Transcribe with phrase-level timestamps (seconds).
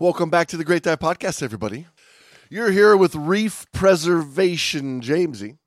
[0.00, 1.88] Welcome back to the Great Dive Podcast, everybody.
[2.48, 5.58] You're here with Reef Preservation Jamesy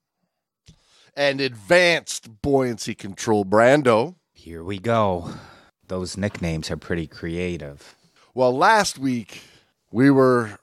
[1.17, 4.15] and Advanced Buoyancy Control Brando.
[4.31, 5.31] Here we go.
[5.85, 7.97] Those nicknames are pretty creative.
[8.33, 9.41] Well, last week
[9.91, 10.59] we were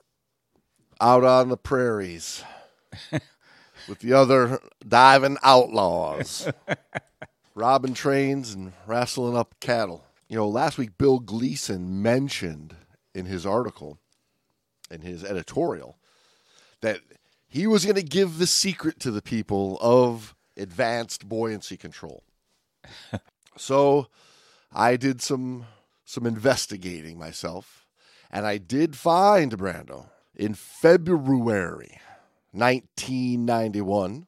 [0.99, 2.43] out on the prairies
[3.87, 4.57] with the other
[4.87, 6.51] diving outlaws,
[7.53, 10.05] robbing trains and wrestling up cattle.
[10.27, 12.75] You know, last week Bill Gleason mentioned
[13.13, 13.99] in his article,
[14.91, 15.97] in his editorial,
[16.81, 16.99] that
[17.47, 22.23] he was going to give the secret to the people of advanced buoyancy control.
[23.57, 24.07] so
[24.71, 25.65] I did some
[26.05, 27.85] some investigating myself,
[28.31, 31.99] and I did find Brando in February
[32.51, 34.25] 1991.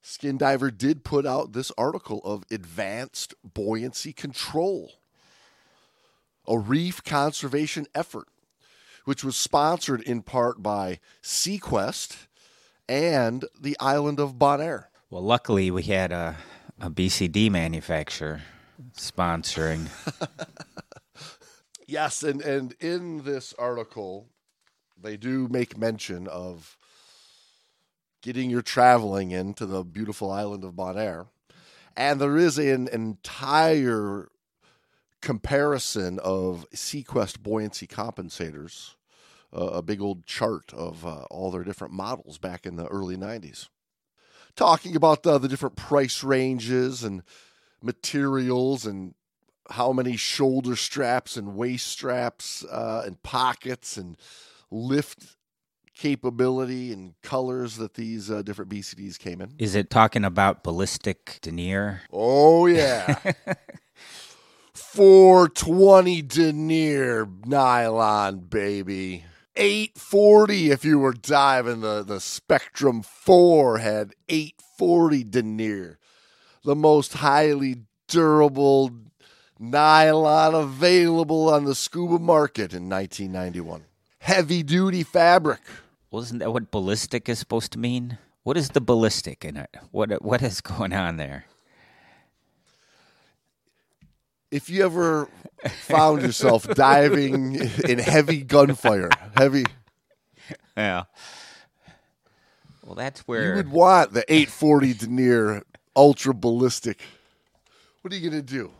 [0.00, 4.92] Skin Diver did put out this article of advanced buoyancy control,
[6.48, 8.26] a reef conservation effort,
[9.04, 12.26] which was sponsored in part by SeaQuest
[12.88, 14.86] and the island of Bonaire.
[15.10, 16.36] Well, luckily we had a,
[16.80, 18.42] a BCD manufacturer
[18.96, 19.88] sponsoring.
[21.88, 24.28] Yes, and, and in this article,
[25.02, 26.76] they do make mention of
[28.20, 31.28] getting your traveling into the beautiful island of Bonaire.
[31.96, 34.28] And there is an entire
[35.20, 38.94] comparison of SeaQuest buoyancy compensators,
[39.56, 43.16] uh, a big old chart of uh, all their different models back in the early
[43.16, 43.68] 90s.
[44.56, 47.22] Talking about the, the different price ranges and
[47.82, 49.14] materials and
[49.70, 54.16] how many shoulder straps and waist straps uh, and pockets and
[54.70, 55.36] lift
[55.94, 59.52] capability and colors that these uh, different BCDs came in.
[59.58, 62.02] Is it talking about ballistic denier?
[62.12, 63.18] Oh yeah.
[64.78, 69.24] 420 denier nylon baby.
[69.56, 75.98] 840 if you were diving the the Spectrum 4 had 840 denier.
[76.64, 78.90] The most highly durable
[79.58, 83.84] nylon available on the scuba market in 1991.
[84.20, 85.60] Heavy duty fabric.
[86.10, 88.18] Wasn't that what ballistic is supposed to mean?
[88.42, 89.76] What is the ballistic in it?
[89.90, 91.46] What what is going on there?
[94.50, 95.28] If you ever
[95.82, 99.64] found yourself diving in heavy gunfire, heavy,
[100.76, 101.04] Yeah.
[102.84, 105.62] Well, that's where you would want the 840 denier
[105.94, 107.02] ultra ballistic.
[108.00, 108.70] What are you going to do?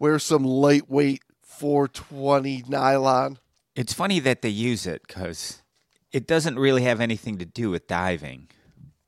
[0.00, 3.38] Wear some lightweight 420 nylon?
[3.76, 5.62] it's funny that they use it because
[6.10, 8.48] it doesn't really have anything to do with diving,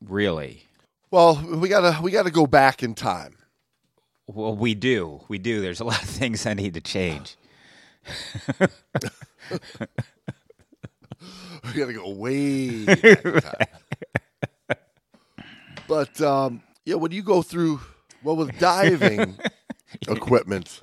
[0.04, 0.64] really.
[1.10, 3.34] Well, we gotta we gotta go back in time.
[4.28, 5.60] Well, we do, we do.
[5.60, 7.36] There's a lot of things I need to change.
[11.64, 13.66] We gotta go way back in time.
[15.88, 17.80] But um, yeah, when you go through
[18.22, 19.36] well with diving
[20.08, 20.80] equipment,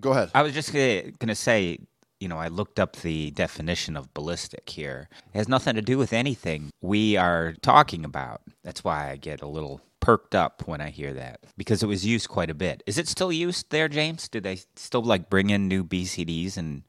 [0.00, 0.30] go ahead.
[0.34, 1.78] I was just going to say,
[2.20, 5.08] you know, I looked up the definition of ballistic here.
[5.34, 8.40] It has nothing to do with anything we are talking about.
[8.64, 12.04] That's why I get a little perked up when I hear that because it was
[12.04, 12.82] used quite a bit.
[12.84, 14.28] Is it still used there, James?
[14.28, 16.82] Did they still like bring in new BCDs and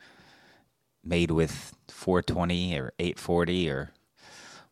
[1.04, 3.92] made with 420 or 840 or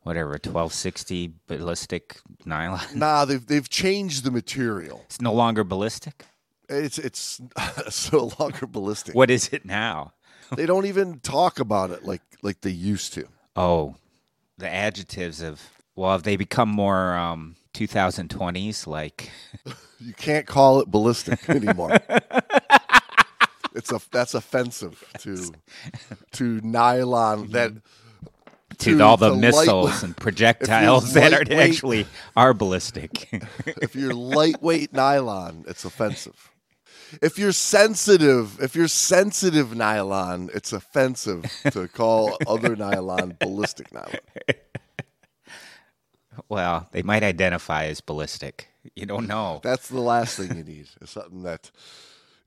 [0.02, 2.82] whatever 1260 ballistic nylon?
[2.96, 5.04] Nah, they've they've changed the material.
[5.06, 6.26] It's no longer ballistic.
[6.68, 7.40] It's it's
[7.78, 9.14] it's no longer ballistic.
[9.14, 10.14] What is it now?
[10.56, 13.28] They don't even talk about it like like they used to.
[13.56, 13.98] Oh,
[14.58, 15.62] the adjectives of
[15.96, 18.88] well, have they become more um, 2020s?
[18.88, 19.32] Like,
[20.00, 21.98] You can't call it ballistic anymore.
[23.76, 25.52] it's a that's offensive to
[26.34, 27.52] to nylon mm-hmm.
[27.52, 27.74] that
[28.80, 33.28] to, To- all the to missiles light- and projectiles that are actually are ballistic.
[33.66, 36.50] if you're lightweight nylon, it's offensive.
[37.22, 44.14] If you're sensitive, if you're sensitive nylon, it's offensive to call other nylon ballistic nylon.
[46.48, 48.70] Well, they might identify as ballistic.
[48.96, 49.60] You don't know.
[49.64, 50.88] That's the last thing you need.
[51.02, 51.72] Is something that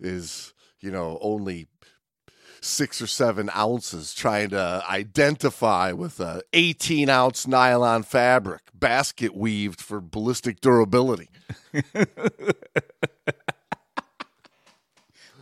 [0.00, 1.68] is, you know, only
[2.62, 9.80] six or seven ounces trying to identify with a 18 ounce nylon fabric, basket weaved
[9.80, 11.28] for ballistic durability.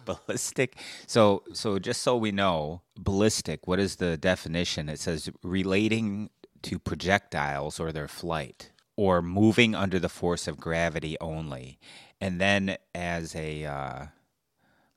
[0.04, 0.76] ballistic.
[1.06, 3.68] So, so just so we know, ballistic.
[3.68, 4.88] What is the definition?
[4.88, 6.30] It says relating
[6.62, 11.78] to projectiles or their flight, or moving under the force of gravity only.
[12.20, 14.06] And then, as a uh,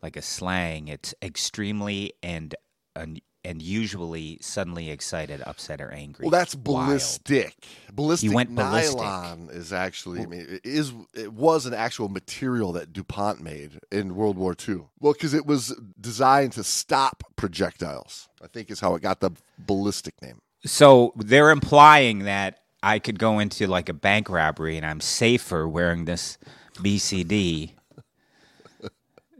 [0.04, 0.90] like a slang.
[0.90, 2.54] It's extremely and
[2.96, 6.24] un- and usually suddenly excited, upset, or angry.
[6.24, 6.88] Well, that's Wild.
[6.88, 7.66] ballistic.
[7.92, 9.02] Ballistic went ballistic.
[9.02, 13.80] nylon is actually, I mean, it is it was an actual material that DuPont made
[13.92, 14.84] in World War II.
[15.00, 18.30] Well, because it was designed to stop projectiles.
[18.42, 20.42] I think is how it got the ballistic name.
[20.66, 25.68] So they're implying that I could go into like a bank robbery and I'm safer
[25.68, 26.38] wearing this
[26.78, 27.72] BCD.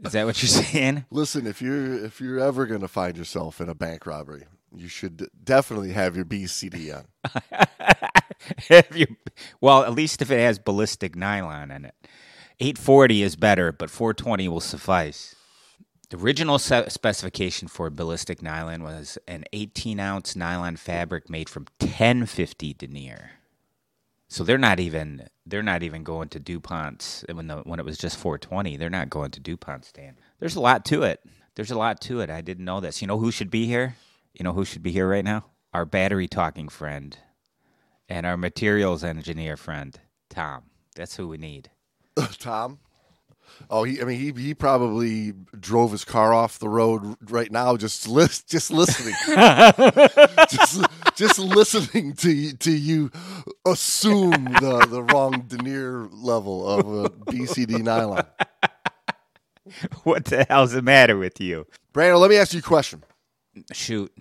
[0.04, 1.04] Is that what you're saying?
[1.10, 4.44] Listen, if you're if you're ever going to find yourself in a bank robbery,
[4.74, 7.04] you should definitely have your BCD on.
[8.94, 9.16] You-
[9.60, 11.94] well, at least if it has ballistic nylon in it.
[12.60, 15.34] 840 is better, but 420 will suffice.
[16.14, 22.72] The original specification for ballistic nylon was an 18 ounce nylon fabric made from 1050
[22.74, 23.32] denier.
[24.28, 27.98] So they're not even they're not even going to DuPont's when the when it was
[27.98, 28.76] just 420.
[28.76, 30.18] They're not going to DuPont's stand.
[30.38, 31.18] There's a lot to it.
[31.56, 32.30] There's a lot to it.
[32.30, 33.02] I didn't know this.
[33.02, 33.96] You know who should be here?
[34.34, 35.46] You know who should be here right now?
[35.72, 37.18] Our battery talking friend
[38.08, 39.98] and our materials engineer friend,
[40.30, 40.62] Tom.
[40.94, 41.70] That's who we need.
[42.38, 42.78] Tom.
[43.70, 44.00] Oh, he.
[44.00, 48.48] I mean, he he probably drove his car off the road right now, just list,
[48.48, 49.14] just listening,
[50.50, 50.84] just
[51.16, 53.10] just listening to you- to you
[53.66, 58.26] assume the the wrong denier level of a BCD nylon.
[60.02, 61.66] What the hell's the matter with you?
[61.92, 63.02] Brandon, let me ask you a question.
[63.72, 64.12] Shoot.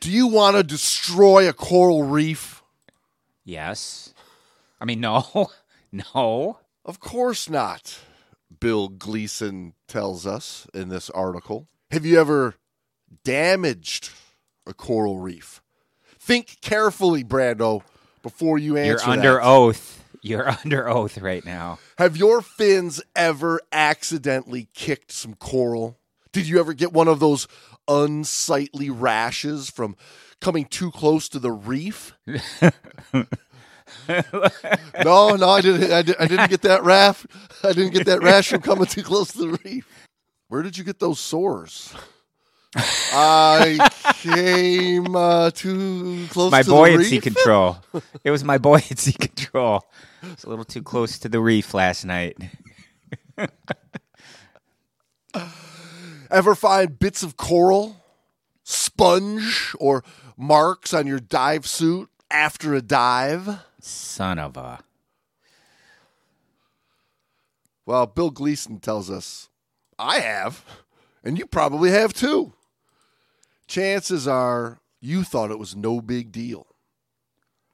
[0.00, 2.62] Do you want to destroy a coral reef?
[3.44, 4.14] Yes.
[4.80, 5.50] I mean, no.
[5.92, 6.58] No.
[6.84, 7.98] Of course not.
[8.60, 11.68] Bill Gleason tells us in this article.
[11.90, 12.54] Have you ever
[13.24, 14.10] damaged
[14.66, 15.62] a coral reef?
[16.18, 17.82] Think carefully, Brando,
[18.22, 19.04] before you answer.
[19.04, 19.44] You're under that.
[19.44, 20.04] oath.
[20.22, 21.78] You're under oath right now.
[21.98, 25.98] Have your fins ever accidentally kicked some coral?
[26.32, 27.46] Did you ever get one of those
[27.88, 29.96] unsightly rashes from
[30.40, 32.12] coming too close to the reef?
[35.04, 35.92] no, no, I didn't.
[35.92, 37.26] I, did, I didn't get that rash.
[37.62, 39.86] I didn't get that rash from coming too close to the reef.
[40.48, 41.94] Where did you get those sores?
[42.76, 43.88] I
[44.20, 47.78] came uh, too close My to the buoyancy control.
[48.22, 49.84] It was my buoyancy control.
[50.22, 52.36] It's a little too close to the reef last night.
[56.30, 58.04] Ever find bits of coral,
[58.62, 60.04] sponge, or
[60.36, 63.60] marks on your dive suit after a dive?
[63.80, 64.80] Son of a.
[67.84, 69.48] Well, Bill Gleason tells us,
[69.98, 70.64] I have,
[71.22, 72.52] and you probably have too.
[73.68, 76.66] Chances are you thought it was no big deal.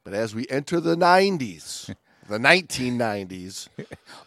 [0.05, 1.95] But as we enter the 90s,
[2.29, 3.69] the 1990s,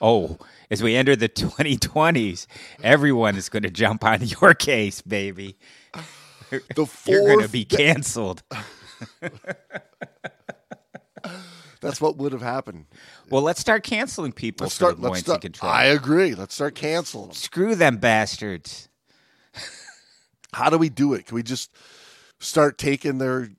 [0.02, 0.38] Oh,
[0.72, 2.48] as we enter the 2020s,
[2.82, 5.58] everyone is going to jump on your case, baby.
[6.50, 8.42] the You're going to be canceled.
[11.82, 12.86] that's what would have happened.
[13.30, 15.42] Well, let's start canceling people Let's start, let's start.
[15.42, 15.72] control.
[15.72, 16.36] I agree.
[16.36, 17.36] Let's start canceling them.
[17.36, 18.90] Screw them bastards.
[20.54, 21.26] How do we do it?
[21.26, 21.72] Can we just
[22.40, 23.50] start taking their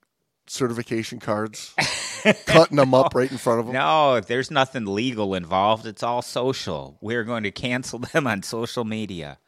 [0.46, 1.74] certification cards,
[2.46, 3.74] cutting them up right in front of them?
[3.74, 5.84] No, there's nothing legal involved.
[5.84, 6.96] It's all social.
[7.02, 9.38] We're going to cancel them on social media.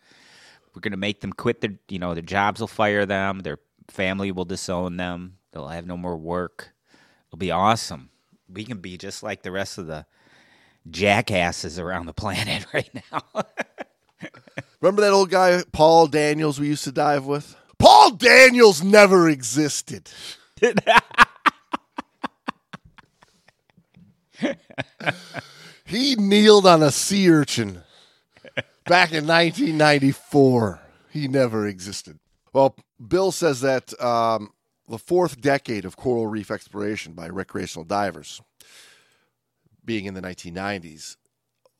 [0.74, 3.58] We're going to make them quit their, you know, their jobs will fire them, their
[3.88, 5.37] family will disown them.
[5.52, 6.70] They'll have no more work.
[7.28, 8.10] It'll be awesome.
[8.48, 10.06] We can be just like the rest of the
[10.90, 13.22] jackasses around the planet right now.
[14.80, 17.56] Remember that old guy, Paul Daniels, we used to dive with?
[17.78, 20.10] Paul Daniels never existed.
[25.84, 27.82] he kneeled on a sea urchin
[28.86, 30.80] back in 1994.
[31.10, 32.18] He never existed.
[32.52, 32.74] Well,
[33.06, 34.52] Bill says that um,
[34.88, 38.40] the fourth decade of coral reef exploration by recreational divers,
[39.84, 41.16] being in the 1990s,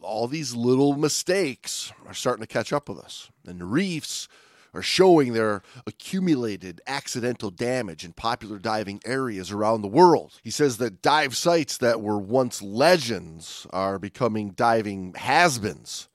[0.01, 3.31] all these little mistakes are starting to catch up with us.
[3.47, 4.29] And reefs
[4.75, 10.39] are showing their accumulated accidental damage in popular diving areas around the world.
[10.43, 16.09] He says that dive sites that were once legends are becoming diving has beens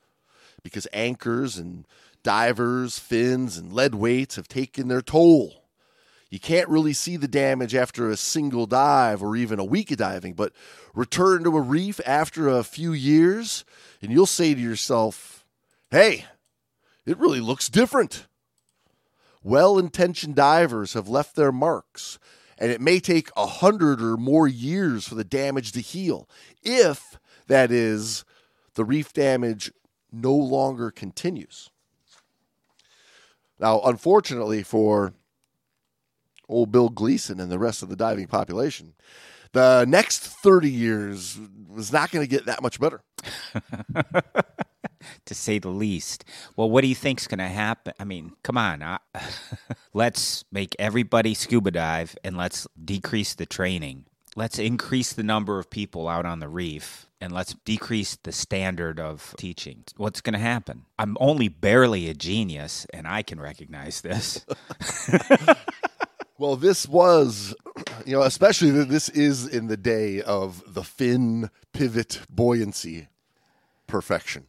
[0.62, 1.85] because anchors and
[2.23, 5.62] divers, fins, and lead weights have taken their toll.
[6.33, 9.97] You can't really see the damage after a single dive or even a week of
[9.97, 10.51] diving, but
[10.95, 13.63] return to a reef after a few years
[14.01, 15.45] and you'll say to yourself,
[15.91, 16.25] hey,
[17.05, 18.25] it really looks different.
[19.43, 22.17] Well intentioned divers have left their marks,
[22.57, 26.27] and it may take a hundred or more years for the damage to heal,
[26.63, 28.25] if, that is,
[28.73, 29.71] the reef damage
[30.11, 31.69] no longer continues.
[33.59, 35.13] Now, unfortunately for
[36.47, 38.93] old Bill Gleason and the rest of the diving population,
[39.53, 43.01] the next 30 years was not going to get that much better.
[45.25, 46.25] to say the least.
[46.55, 47.93] Well, what do you think's going to happen?
[48.00, 48.81] I mean, come on.
[48.81, 49.00] I,
[49.93, 54.05] let's make everybody scuba dive and let's decrease the training.
[54.35, 59.00] Let's increase the number of people out on the reef and let's decrease the standard
[59.00, 59.83] of teaching.
[59.95, 60.85] What's going to happen?
[60.97, 64.45] I'm only barely a genius and I can recognize this.
[66.43, 67.55] Well, this was,
[68.05, 73.07] you know, especially this is in the day of the fin pivot buoyancy
[73.88, 74.47] perfection.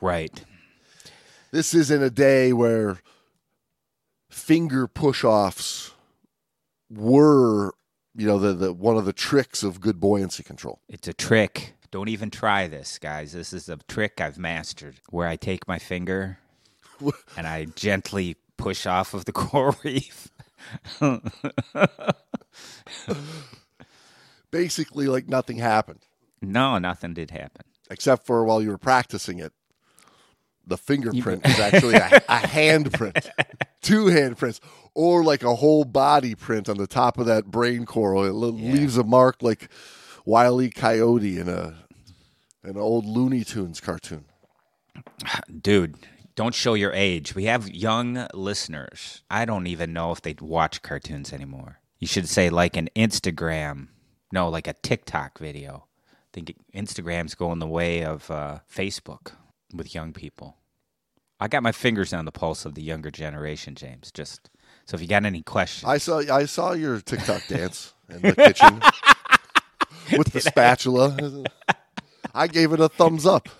[0.00, 0.44] right.
[1.52, 2.98] This is in a day where
[4.28, 5.92] finger push offs
[6.90, 7.74] were,
[8.16, 10.80] you know, the, the one of the tricks of good buoyancy control.
[10.88, 11.74] It's a trick.
[11.92, 13.30] Don't even try this, guys.
[13.34, 16.38] This is a trick I've mastered where I take my finger
[17.36, 20.29] and I gently push off of the coral reef.
[24.50, 26.00] Basically, like nothing happened,
[26.42, 27.62] No, nothing did happen.
[27.90, 29.52] except for while you were practicing it.
[30.66, 33.28] The fingerprint is actually a, a handprint,
[33.82, 34.60] two handprints,
[34.94, 38.24] or like a whole body print on the top of that brain coral.
[38.24, 38.72] It le- Yeah.
[38.72, 39.68] leaves a mark like
[40.24, 40.70] Wile E.
[40.70, 41.76] Coyote in a
[42.62, 44.24] an old Looney Tunes cartoon.
[45.62, 45.96] Dude,
[46.40, 47.34] don't show your age.
[47.34, 49.20] We have young listeners.
[49.30, 51.80] I don't even know if they watch cartoons anymore.
[51.98, 53.88] You should say like an Instagram,
[54.32, 55.84] no, like a TikTok video.
[56.10, 59.32] I think Instagram's going the way of uh, Facebook
[59.74, 60.56] with young people.
[61.38, 64.10] I got my fingers on the pulse of the younger generation, James.
[64.10, 64.48] Just
[64.86, 68.34] so if you got any questions, I saw I saw your TikTok dance in the
[68.34, 68.80] kitchen
[70.16, 71.44] with the spatula.
[72.34, 73.50] I gave it a thumbs up.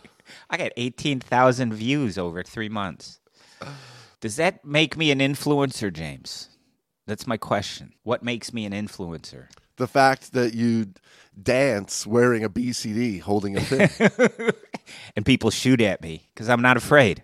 [0.50, 3.20] I got 18,000 views over three months.
[4.20, 6.48] Does that make me an influencer, James?
[7.06, 7.94] That's my question.
[8.02, 9.46] What makes me an influencer?
[9.76, 10.92] The fact that you
[11.40, 13.88] dance wearing a BCD holding a fin
[15.16, 17.22] And people shoot at me because I'm not afraid.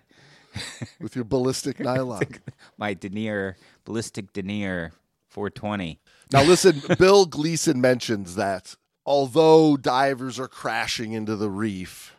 [0.99, 2.23] with your ballistic nylon.
[2.77, 4.93] My denier, ballistic denier
[5.29, 5.99] 420.
[6.31, 12.15] Now listen, Bill Gleason mentions that although divers are crashing into the reef,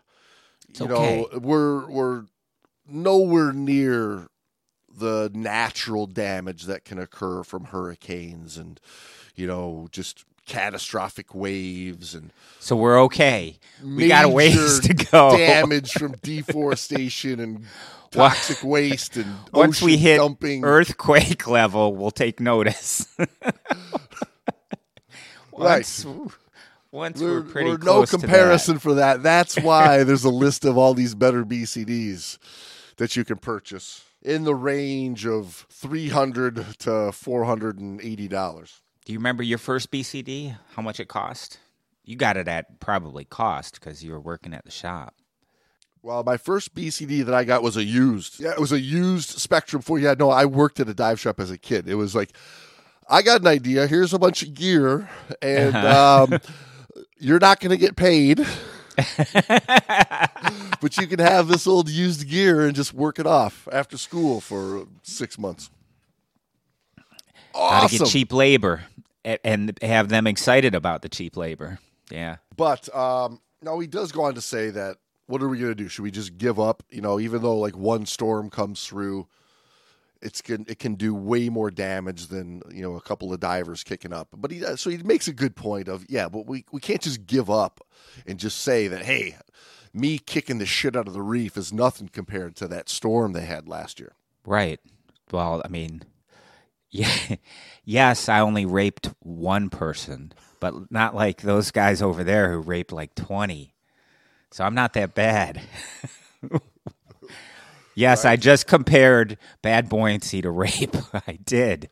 [0.75, 1.27] you okay.
[1.33, 2.25] know, we're we're
[2.89, 4.29] nowhere near
[4.93, 8.81] the natural damage that can occur from hurricanes and
[9.35, 13.59] you know, just catastrophic waves and So we're okay.
[13.85, 15.37] We got a ways to go.
[15.37, 17.65] damage from deforestation and
[18.11, 20.65] toxic waste and Once we hit dumping.
[20.65, 23.07] earthquake level, we'll take notice.
[25.53, 26.05] once,
[26.91, 28.21] once we're, We're, pretty we're no to that.
[28.21, 29.23] comparison for that.
[29.23, 32.39] That's why there's a list of all these better BCDs
[32.97, 38.29] that you can purchase in the range of three hundred to four hundred and eighty
[38.29, 38.81] dollars.
[39.05, 40.57] Do you remember your first BCD?
[40.75, 41.59] How much it cost?
[42.05, 45.15] You got it at probably cost because you were working at the shop.
[46.03, 48.41] Well, my first BCD that I got was a used.
[48.41, 49.99] Yeah, it was a used Spectrum Four.
[49.99, 51.89] Yeah, no, I worked at a dive shop as a kid.
[51.89, 52.33] It was like,
[53.09, 53.87] I got an idea.
[53.87, 55.09] Here's a bunch of gear,
[55.43, 56.39] and um,
[57.19, 58.39] you're not going to get paid.
[60.81, 64.41] but you can have this old used gear and just work it off after school
[64.41, 65.71] for six months.
[67.55, 67.99] How Awesome.
[67.99, 68.85] to get cheap labor
[69.25, 71.79] and have them excited about the cheap labor.
[72.11, 72.37] Yeah.
[72.57, 74.97] But um, no, he does go on to say that
[75.27, 75.89] what are we going to do?
[75.89, 76.83] Should we just give up?
[76.91, 79.27] You know, even though like one storm comes through,
[80.21, 83.85] it's can it can do way more damage than you know a couple of divers
[83.85, 84.29] kicking up.
[84.37, 87.01] But he uh, so he makes a good point of yeah, but we we can't
[87.01, 87.87] just give up
[88.27, 89.37] and just say that hey,
[89.93, 93.45] me kicking the shit out of the reef is nothing compared to that storm they
[93.45, 94.13] had last year.
[94.45, 94.81] Right.
[95.31, 96.03] Well, I mean,
[96.91, 97.37] yeah,
[97.85, 102.93] yes, I only raped one person, but not like those guys over there who raped
[102.93, 103.75] like 20.
[104.51, 105.61] So I'm not that bad.
[107.99, 110.97] yes, I just compared bad buoyancy to rape.
[111.27, 111.91] I did.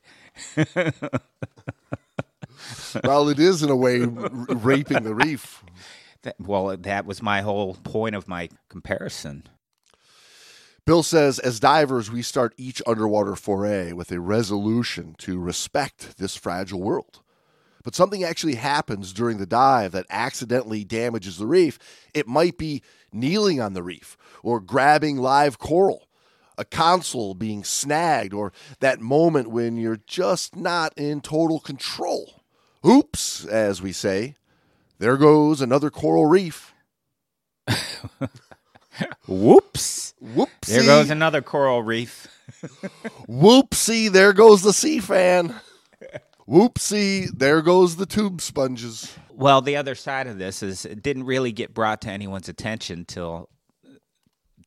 [3.05, 5.63] well, it is in a way raping the reef.
[6.23, 9.49] That, well, that was my whole point of my comparison.
[10.85, 16.37] Bill says, as divers, we start each underwater foray with a resolution to respect this
[16.37, 17.23] fragile world.
[17.87, 21.79] But something actually happens during the dive that accidentally damages the reef.
[22.13, 26.09] It might be kneeling on the reef or grabbing live coral,
[26.59, 32.43] a console being snagged, or that moment when you're just not in total control.
[32.85, 34.35] Oops, as we say.
[34.99, 36.75] There goes another coral reef.
[39.29, 40.13] Whoops.
[40.21, 40.49] Whoopsie.
[40.67, 42.27] There goes another coral reef.
[43.29, 45.55] Whoopsie, there goes the sea fan.
[46.49, 49.17] Whoopsie, there goes the tube sponges.
[49.33, 53.05] Well, the other side of this is it didn't really get brought to anyone's attention
[53.05, 53.49] till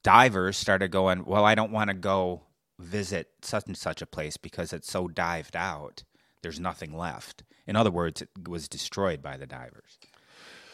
[0.04, 2.42] divers started going, Well, I don't want to go
[2.78, 6.04] visit such and such a place because it's so dived out.
[6.42, 7.44] There's nothing left.
[7.66, 9.98] In other words, it was destroyed by the divers.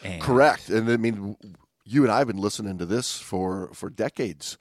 [0.03, 0.69] And Correct.
[0.69, 1.35] And I mean,
[1.83, 4.57] you and I have been listening to this for, for decades.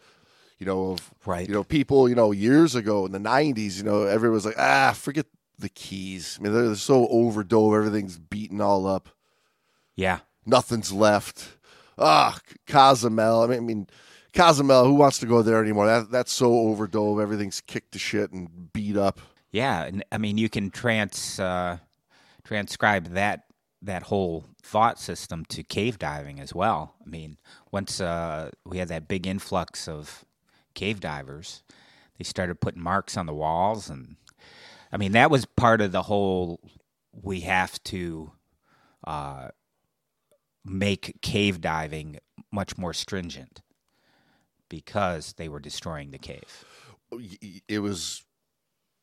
[0.59, 1.49] You know, of Right.
[1.49, 4.59] you know, people, you know, years ago in the nineties, you know, everyone was like,
[4.59, 5.27] ah, forget
[5.59, 6.37] the keys.
[6.39, 9.09] I mean, they're, they're so overdove, everything's beaten all up.
[9.95, 10.21] Yeah.
[10.47, 11.57] Nothing's left.
[11.99, 13.43] Ah, Cozumel.
[13.43, 13.87] I mean, I mean,
[14.35, 14.85] Cozumel.
[14.85, 15.87] Who wants to go there anymore?
[15.87, 17.23] That that's so overdove.
[17.23, 19.21] Everything's kicked to shit and beat up.
[19.53, 21.79] Yeah, and I mean you can trans uh,
[22.43, 23.45] transcribe that
[23.83, 26.95] that whole thought system to cave diving as well.
[27.07, 27.37] I mean,
[27.71, 30.25] once uh, we had that big influx of
[30.75, 31.63] cave divers,
[32.19, 34.17] they started putting marks on the walls, and
[34.95, 36.61] I mean that was part of the whole.
[37.13, 38.31] We have to
[39.05, 39.49] uh,
[40.65, 42.21] make cave diving
[42.53, 43.61] much more stringent
[44.69, 46.65] because they were destroying the cave.
[47.67, 48.25] It was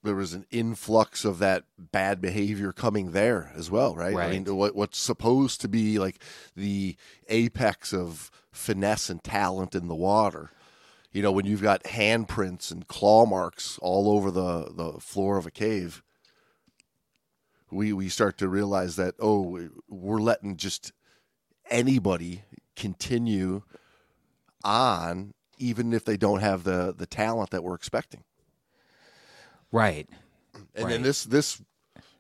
[0.01, 4.15] there was an influx of that bad behavior coming there as well, right?
[4.29, 6.24] I mean, what what's supposed to be like
[6.55, 6.95] the
[7.27, 10.51] apex of finesse and talent in the water.
[11.12, 15.46] You know, when you've got handprints and claw marks all over the, the floor of
[15.46, 16.01] a cave,
[17.70, 20.91] we we start to realize that oh, we're letting just
[21.70, 22.44] anybody
[22.75, 23.62] continue
[24.63, 28.24] on, even if they don't have the the talent that we're expecting.
[29.72, 30.08] Right.
[30.75, 30.91] And Right.
[30.91, 31.62] then this this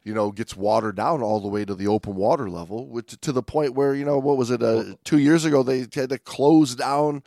[0.03, 3.31] you know gets watered down all the way to the open water level, which to
[3.31, 4.61] the point where you know what was it?
[4.63, 7.23] Uh, two years ago they had to close down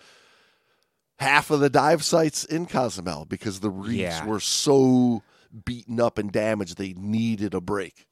[1.18, 4.26] half of the dive sites in Cozumel because the reefs Yeah.
[4.26, 5.22] were so
[5.64, 8.06] beaten up and damaged they needed a break.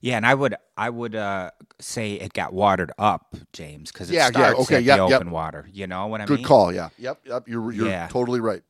[0.00, 1.50] Yeah, and I would I would uh,
[1.80, 5.20] say it got watered up, James, because it Yeah, yeah, okay, at yep, the yep.
[5.20, 5.66] open water.
[5.72, 6.42] You know what I Good mean?
[6.42, 6.72] Good call.
[6.74, 6.90] Yeah.
[6.98, 7.20] Yep.
[7.24, 7.48] Yep.
[7.48, 8.08] You're you're Yeah.
[8.08, 8.62] totally right.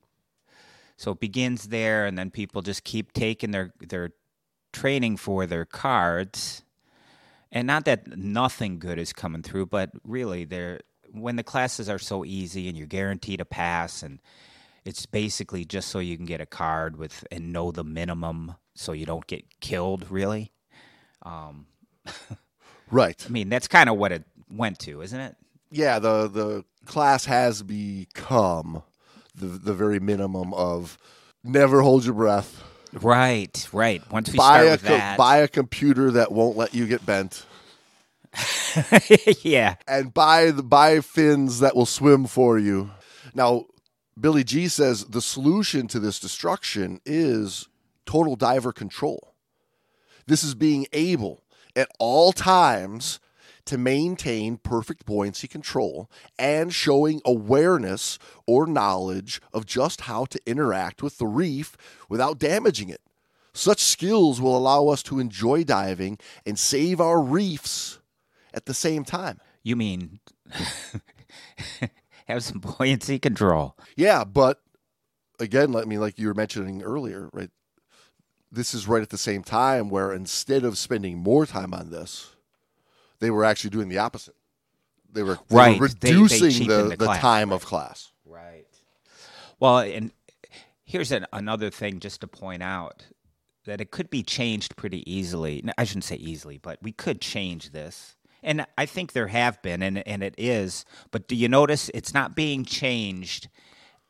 [0.96, 4.10] So it begins there, and then people just keep taking their their
[4.72, 6.62] training for their cards,
[7.50, 10.80] and not that nothing good is coming through, but really, they're
[11.14, 14.20] when the classes are so easy and you're guaranteed a pass, and
[14.84, 18.92] it's basically just so you can get a card with and know the minimum, so
[18.92, 20.10] you don't get killed.
[20.10, 20.52] Really,
[21.22, 21.66] um,
[22.90, 23.22] Right.
[23.26, 25.36] I mean that's kind of what it went to, isn't it?
[25.70, 25.98] Yeah.
[25.98, 28.82] The the class has become
[29.34, 30.98] the the very minimum of
[31.42, 32.62] never hold your breath.
[32.92, 34.08] Right, right.
[34.12, 37.04] Once we buy start a with that, buy a computer that won't let you get
[37.04, 37.44] bent,
[39.42, 42.90] yeah, and buy the buy fins that will swim for you.
[43.34, 43.66] Now,
[44.18, 47.68] Billy G says the solution to this destruction is
[48.06, 49.34] total diver control.
[50.26, 51.42] This is being able
[51.76, 53.20] at all times
[53.66, 61.02] to maintain perfect buoyancy control and showing awareness or knowledge of just how to interact
[61.02, 61.76] with the reef
[62.08, 63.00] without damaging it.
[63.52, 68.00] Such skills will allow us to enjoy diving and save our reefs
[68.54, 69.40] at the same time.
[69.62, 70.20] you mean
[72.26, 73.76] have some buoyancy control?
[73.96, 74.60] Yeah, but
[75.38, 77.50] again, I mean, like you were mentioning earlier, right?
[78.50, 82.34] This is right at the same time where instead of spending more time on this,
[83.18, 84.36] they were actually doing the opposite.
[85.12, 88.12] They were, they Right, were they- they reducing the, the the, class, time of class.
[88.24, 88.66] Right.
[89.60, 90.12] Well, and
[90.84, 93.06] here's an, another thing just to point out
[93.64, 95.62] that it could be changed pretty easily.
[95.64, 98.16] No, I shouldn't say easily, but we could change this.
[98.44, 100.84] And I think there have been, and, and it is.
[101.10, 103.48] But do you notice it's not being changed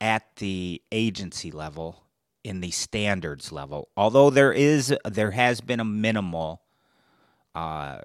[0.01, 2.03] at the agency level,
[2.43, 3.89] in the standards level?
[3.97, 6.63] Although there is, there has been a minimal.
[7.55, 8.01] Uh,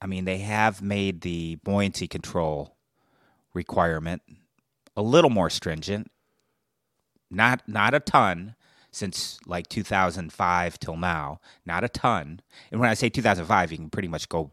[0.00, 2.76] I mean, they have made the buoyancy control
[3.52, 4.22] requirement
[4.96, 6.10] a little more stringent.
[7.30, 8.54] Not not a ton
[8.90, 11.40] since like 2005 till now.
[11.66, 12.40] Not a ton.
[12.70, 14.50] And when I say 2005, you can pretty much go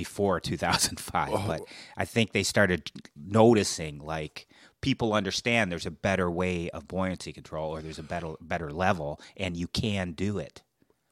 [0.00, 1.30] before 2005.
[1.46, 1.60] But
[1.94, 4.46] I think they started noticing like
[4.80, 9.20] people understand there's a better way of buoyancy control or there's a better better level
[9.36, 10.62] and you can do it.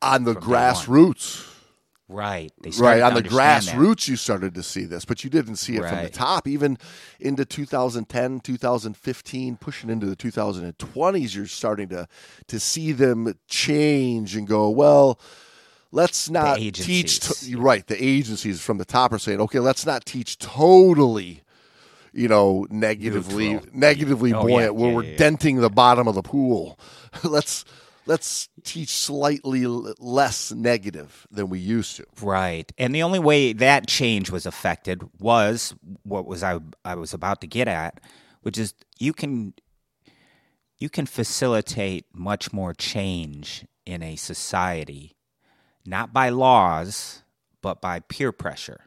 [0.00, 1.54] On the grassroots,
[2.10, 2.50] Right.
[2.62, 3.02] They right?
[3.02, 3.30] On the that.
[3.30, 6.48] grassroots, you started to see this, but you didn't see it from the top.
[6.48, 6.78] Even
[7.20, 12.08] into 2010, 2015, pushing into the 2020s, you're starting to
[12.46, 15.20] to see them change and go, well,
[15.90, 17.20] let's not teach.
[17.20, 21.42] To, right, the agencies from the top are saying, okay, let's not teach totally
[22.12, 23.72] you know, negatively Neutral.
[23.74, 26.78] negatively Oh, buoyant, yeah, where yeah, we're yeah, denting the bottom of the pool.
[27.22, 27.64] let's
[28.06, 32.06] let's teach slightly less negative than we used to.
[32.22, 32.70] Right.
[32.78, 37.40] And the only way that change was affected was what was I I was about
[37.42, 38.00] to get at,
[38.42, 39.54] which is you can
[40.78, 45.17] you can facilitate much more change in a society
[45.88, 47.22] not by laws
[47.60, 48.82] but by peer pressure.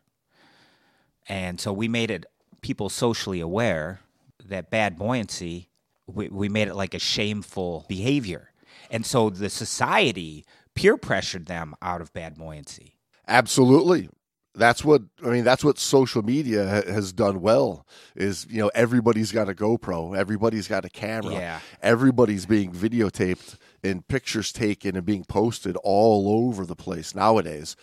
[1.27, 2.25] And so we made it
[2.61, 3.99] people socially aware
[4.45, 5.67] that bad buoyancy
[6.07, 8.49] we, we made it like a shameful behavior.
[8.89, 12.97] And so the society peer pressured them out of bad buoyancy.
[13.27, 14.09] Absolutely.
[14.53, 15.45] That's what I mean.
[15.45, 17.87] That's what social media ha- has done well.
[18.17, 21.59] Is you know everybody's got a GoPro, everybody's got a camera, Yeah.
[21.81, 27.75] everybody's being videotaped and pictures taken and being posted all over the place nowadays.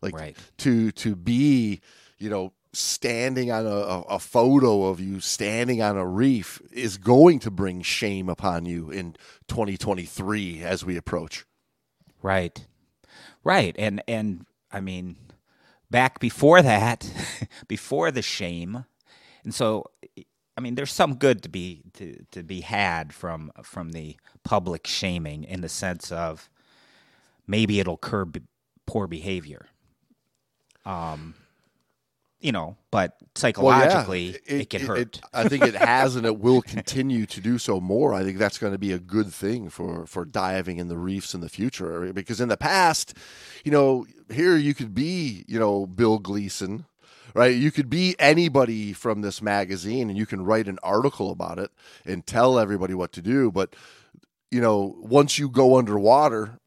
[0.00, 0.36] Like Right.
[0.58, 1.80] to to be,
[2.18, 6.98] you know, standing on a, a, a photo of you standing on a reef is
[6.98, 9.14] going to bring shame upon you in
[9.48, 11.44] 2023 as we approach.
[12.22, 12.66] Right.
[13.42, 13.74] Right.
[13.78, 15.16] And and I mean
[15.90, 17.08] back before that,
[17.68, 18.84] before the shame.
[19.44, 19.90] And so
[20.56, 24.86] I mean there's some good to be to, to be had from from the public
[24.86, 26.48] shaming in the sense of
[27.46, 28.42] maybe it'll curb
[28.86, 29.66] poor behavior.
[30.84, 31.34] Um
[32.44, 35.18] you know, but psychologically it, can hurt.
[35.32, 38.12] I think it has, and it will continue to do so more.
[38.12, 41.32] I think that's going to be a good thing for for diving in the reefs
[41.32, 42.12] in the future.
[42.12, 43.14] Because in the past,
[43.64, 46.84] you know, here you could be, you know, Bill Gleason,
[47.34, 47.54] right?
[47.54, 51.70] You could be anybody from this magazine, and you can write an article about it
[52.06, 53.50] and tell everybody what to do.
[53.52, 53.74] But
[54.50, 56.58] you know, once you go underwater,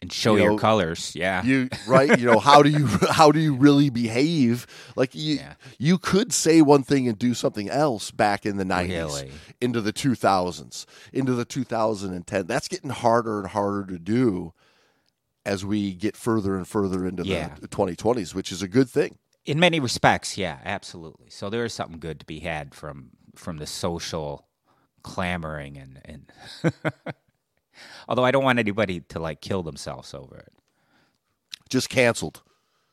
[0.00, 1.14] and show you your know, colors.
[1.14, 1.44] Yeah.
[1.44, 5.54] you right you know how do you how do you really behave like you Yeah.
[5.78, 9.30] you could say one thing and do something else back in the 90s Really?
[9.60, 14.52] into the 2000s into the 2010 that's getting harder and harder to do
[15.46, 17.54] as we get further and further into Yeah.
[17.60, 21.30] the 2020s which is a good thing in many respects, yeah, absolutely.
[21.30, 24.46] So there is something good to be had from from the social
[25.02, 26.72] clamoring and and
[28.08, 30.52] although I don't want anybody to like kill themselves over it.
[31.68, 32.42] just canceled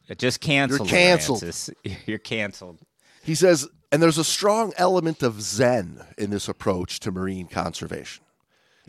[0.09, 0.85] uh, Just cancel.
[0.85, 1.39] You're canceled.
[1.39, 1.69] Francis.
[2.05, 2.79] You're canceled.
[3.23, 8.23] He says, and there's a strong element of Zen in this approach to marine conservation.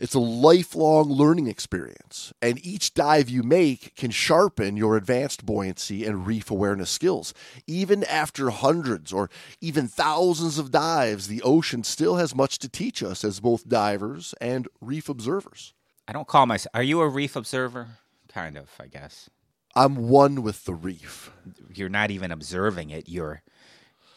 [0.01, 6.05] It's a lifelong learning experience, and each dive you make can sharpen your advanced buoyancy
[6.07, 7.35] and reef awareness skills.
[7.67, 9.29] Even after hundreds or
[9.61, 14.33] even thousands of dives, the ocean still has much to teach us as both divers
[14.41, 15.75] and reef observers.
[16.07, 16.71] I don't call myself.
[16.73, 17.89] Are you a reef observer?
[18.27, 19.29] Kind of, I guess.
[19.75, 21.31] I'm one with the reef.
[21.75, 23.07] You're not even observing it.
[23.07, 23.43] You're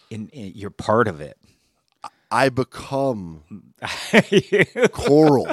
[0.09, 0.29] in.
[0.29, 1.37] in you're part of it.
[2.35, 3.45] I become
[4.91, 5.47] coral.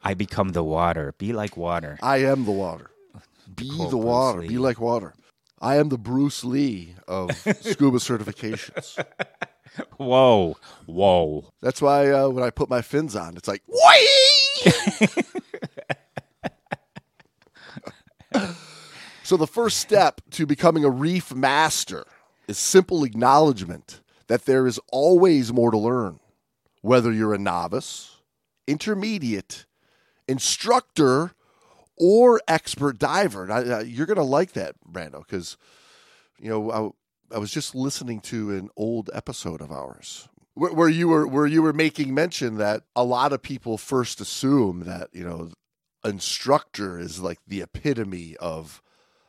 [0.00, 1.12] I become the water.
[1.18, 1.98] Be like water.
[2.00, 2.92] I am the water.
[3.52, 4.40] Be the Bruce water.
[4.42, 4.48] Lee.
[4.48, 5.14] Be like water.
[5.60, 9.04] I am the Bruce Lee of scuba certifications.
[9.96, 11.52] Whoa, whoa.
[11.62, 14.72] That's why uh, when I put my fins on, it's like, Whee!
[19.24, 22.06] so the first step to becoming a reef master
[22.46, 26.20] is simple acknowledgement that there is always more to learn,
[26.82, 28.18] whether you're a novice,
[28.66, 29.66] intermediate,
[30.26, 31.32] instructor,
[31.96, 33.82] or expert diver.
[33.86, 35.56] You're going to like that, Brando, because
[36.38, 36.70] you know
[37.30, 41.26] I, I was just listening to an old episode of ours where, where you were
[41.26, 45.50] where you were making mention that a lot of people first assume that you know
[46.04, 48.82] instructor is like the epitome of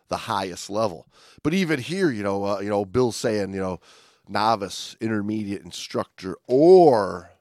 [0.09, 1.07] the highest level.
[1.43, 3.79] But even here, you know, uh, you know, Bill's saying, you know,
[4.29, 7.31] novice, intermediate, instructor, or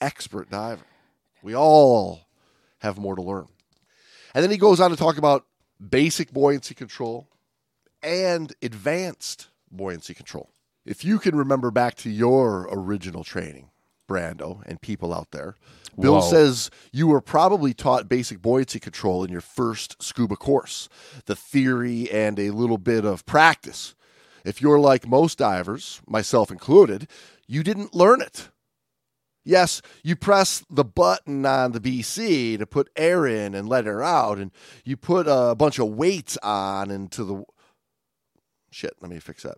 [0.00, 0.84] expert diver.
[1.42, 2.28] We all
[2.78, 3.48] have more to learn.
[4.34, 5.46] And then he goes on to talk about
[5.88, 7.28] basic buoyancy control
[8.02, 10.50] and advanced buoyancy control.
[10.84, 13.70] If you can remember back to your original training,
[14.08, 15.56] Brando, and people out there,
[15.98, 16.30] Bill Whoa.
[16.30, 20.88] says you were probably taught basic buoyancy control in your first scuba course,
[21.26, 23.94] the theory and a little bit of practice.
[24.44, 27.08] If you're like most divers, myself included,
[27.46, 28.48] you didn't learn it.
[29.44, 34.02] Yes, you press the button on the BC to put air in and let air
[34.02, 34.50] out, and
[34.84, 37.44] you put a bunch of weights on into the.
[38.70, 39.56] Shit, let me fix that.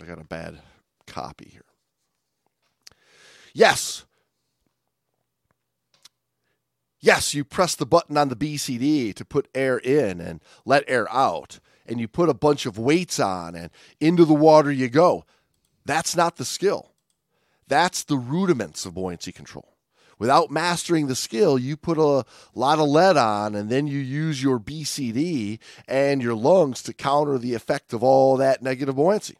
[0.00, 0.58] I got a bad
[1.06, 1.64] copy here.
[3.54, 4.04] Yes.
[7.00, 11.10] Yes, you press the button on the BCD to put air in and let air
[11.12, 13.70] out, and you put a bunch of weights on, and
[14.00, 15.24] into the water you go.
[15.84, 16.92] That's not the skill.
[17.68, 19.76] That's the rudiments of buoyancy control.
[20.18, 24.42] Without mastering the skill, you put a lot of lead on and then you use
[24.42, 29.36] your BCD and your lungs to counter the effect of all that negative buoyancy.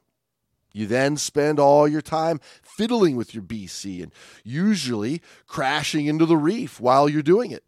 [0.72, 4.12] You then spend all your time fiddling with your BC and
[4.44, 7.64] usually crashing into the reef while you're doing it.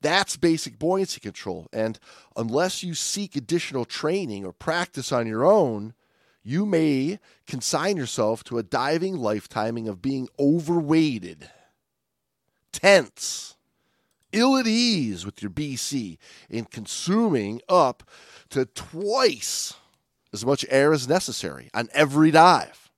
[0.00, 1.66] That's basic buoyancy control.
[1.72, 1.98] And
[2.36, 5.94] unless you seek additional training or practice on your own,
[6.42, 11.50] you may consign yourself to a diving lifetiming of being overweighted,
[12.72, 13.56] tense,
[14.32, 16.18] ill at ease with your BC,
[16.50, 18.08] and consuming up
[18.50, 19.74] to twice
[20.32, 22.90] as much air as necessary on every dive.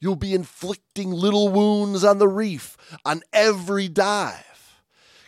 [0.00, 4.51] You'll be inflicting little wounds on the reef on every dive,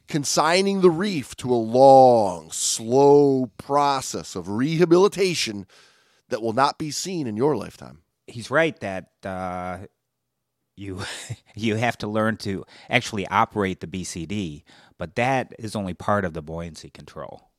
[0.08, 5.66] consigning the reef to a long, slow process of rehabilitation
[6.28, 8.02] that will not be seen in your lifetime.
[8.26, 9.78] He's right that uh,
[10.76, 11.00] you
[11.54, 14.62] you have to learn to actually operate the BCD,
[14.98, 17.50] but that is only part of the buoyancy control.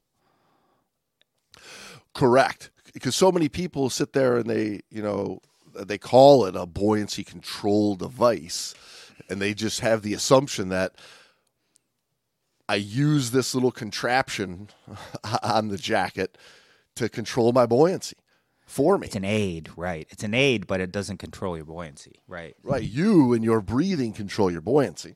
[2.13, 5.39] Correct, because so many people sit there and they, you know,
[5.77, 8.73] they call it a buoyancy control device,
[9.29, 10.95] and they just have the assumption that
[12.67, 14.69] I use this little contraption
[15.43, 16.38] on the jacket
[16.95, 18.17] to control my buoyancy
[18.65, 19.08] for me.
[19.08, 20.08] It's an aid, right?
[20.10, 22.56] It's an aid, but it doesn't control your buoyancy, right?
[22.63, 22.84] Right.
[22.84, 25.15] You and your breathing control your buoyancy.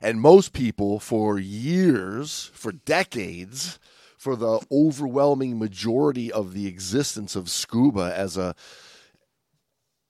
[0.00, 3.78] And most people, for years, for decades,
[4.16, 8.54] for the overwhelming majority of the existence of scuba as a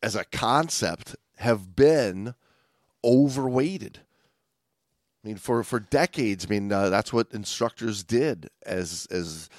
[0.02, 2.34] as a concept, have been
[3.04, 4.00] overweighted.
[5.22, 9.50] I mean, for, for decades, I mean, uh, that's what instructors did as as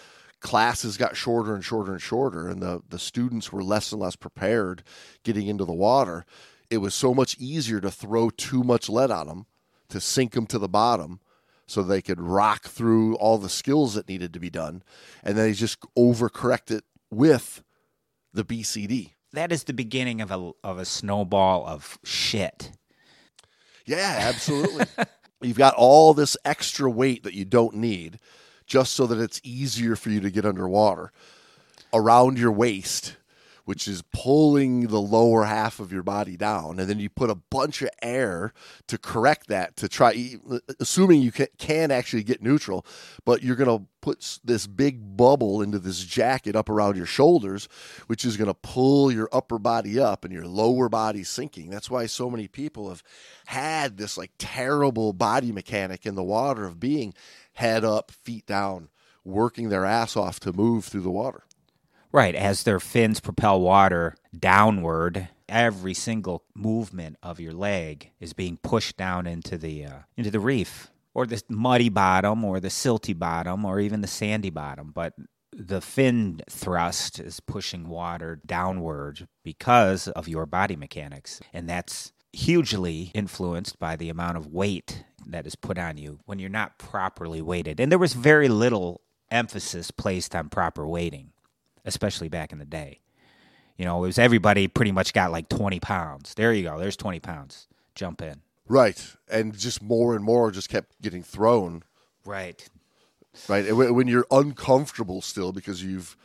[0.41, 4.15] classes got shorter and shorter and shorter, and the, the students were less and less
[4.15, 4.83] prepared
[5.23, 6.25] getting into the water.
[6.69, 9.45] It was so much easier to throw too much lead on them,
[9.89, 11.19] to sink them to the bottom,
[11.67, 14.83] so they could rock through all the skills that needed to be done,
[15.23, 17.63] and then they just overcorrect it with
[18.33, 19.11] the BCD.
[19.33, 22.71] That is the beginning of a of a snowball of shit.
[23.91, 24.85] Yeah, absolutely.
[25.41, 28.19] You've got all this extra weight that you don't need
[28.65, 31.11] just so that it's easier for you to get underwater
[31.93, 33.17] around your waist,
[33.71, 36.77] which is pulling the lower half of your body down.
[36.77, 38.51] And then you put a bunch of air
[38.87, 40.35] to correct that, to try,
[40.81, 42.85] assuming you can, actually get neutral,
[43.23, 47.69] but you're going to put this big bubble into this jacket up around your shoulders,
[48.07, 51.69] which is going to pull your upper body up and your lower body sinking.
[51.69, 53.03] That's why so many people have
[53.45, 57.13] had this like terrible body mechanic in the water of being
[57.53, 58.89] head up, feet down,
[59.23, 61.45] working their ass off to move through the water.
[62.13, 68.57] Right, as their fins propel water downward, every single movement of your leg is being
[68.57, 73.17] pushed down into the uh, into the reef or the muddy bottom or the silty
[73.17, 75.13] bottom or even the sandy bottom, but
[75.53, 83.11] the fin thrust is pushing water downward because of your body mechanics, and that's hugely
[83.13, 87.41] influenced by the amount of weight that is put on you when you're not properly
[87.41, 87.79] weighted.
[87.79, 91.30] And there was very little emphasis placed on proper weighting
[91.85, 92.99] especially back in the day.
[93.77, 96.33] You know, it was everybody pretty much got like 20 pounds.
[96.35, 96.77] There you go.
[96.79, 97.67] There's 20 pounds.
[97.95, 98.41] Jump in.
[98.67, 99.15] Right.
[99.29, 101.83] And just more and more just kept getting thrown.
[102.25, 102.67] Right.
[103.47, 103.65] Right.
[103.65, 106.15] And When you're uncomfortable still because you've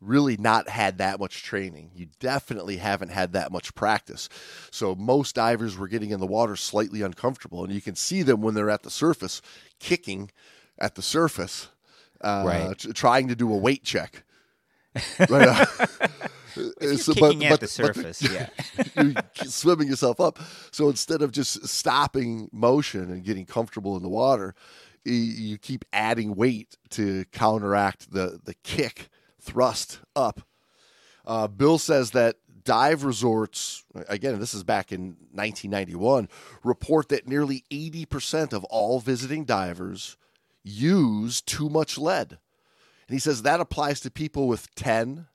[0.00, 4.28] really not had that much training, you definitely haven't had that much practice.
[4.70, 7.64] So most divers were getting in the water slightly uncomfortable.
[7.64, 9.42] And you can see them when they're at the surface
[9.78, 10.30] kicking
[10.78, 11.68] at the surface,
[12.20, 12.78] uh, Right.
[12.94, 14.24] trying to do a weight check.
[15.28, 15.48] Right.
[15.48, 15.66] uh,
[16.80, 18.48] You're so- kicking at the but- surface, yeah.
[18.94, 19.14] you're
[19.46, 20.38] swimming yourself up.
[20.70, 24.54] So instead of just stopping motion and getting comfortable in the water,
[25.04, 29.08] you keep adding weight to counteract the the kick
[29.40, 30.42] thrust up.
[31.26, 36.28] Uh, Bill says that dive resorts, again, this is back in 1991,
[36.62, 40.16] report that nearly 80% of all visiting divers
[40.62, 42.38] use too much lead.
[43.08, 45.26] And he says that applies to people with 10,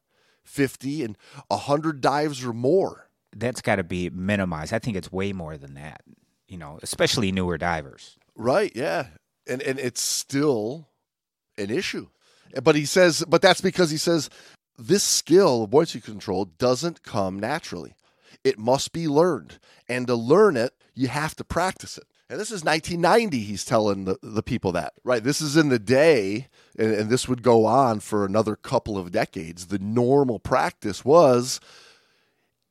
[0.44, 3.10] 50, and 100 dives or more.
[3.36, 4.74] That's got to be minimized.
[4.74, 6.02] I think it's way more than that,
[6.48, 8.18] you know, especially newer divers.
[8.36, 9.08] Right, yeah.
[9.48, 10.88] And and it's still
[11.58, 12.08] an issue.
[12.64, 14.30] But he says but that's because he says
[14.78, 17.96] this skill of buoyancy control doesn't come naturally.
[18.44, 19.60] It must be learned.
[19.90, 22.06] And to learn it, you have to practice it.
[22.30, 23.40] And this is 1990.
[23.40, 25.24] He's telling the, the people that, right?
[25.24, 29.12] This is in the day, and, and this would go on for another couple of
[29.12, 29.68] decades.
[29.68, 31.62] The normal practice was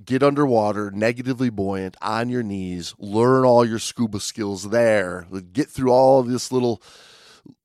[0.05, 5.91] get underwater, negatively buoyant, on your knees, learn all your scuba skills there, get through
[5.91, 6.83] all this little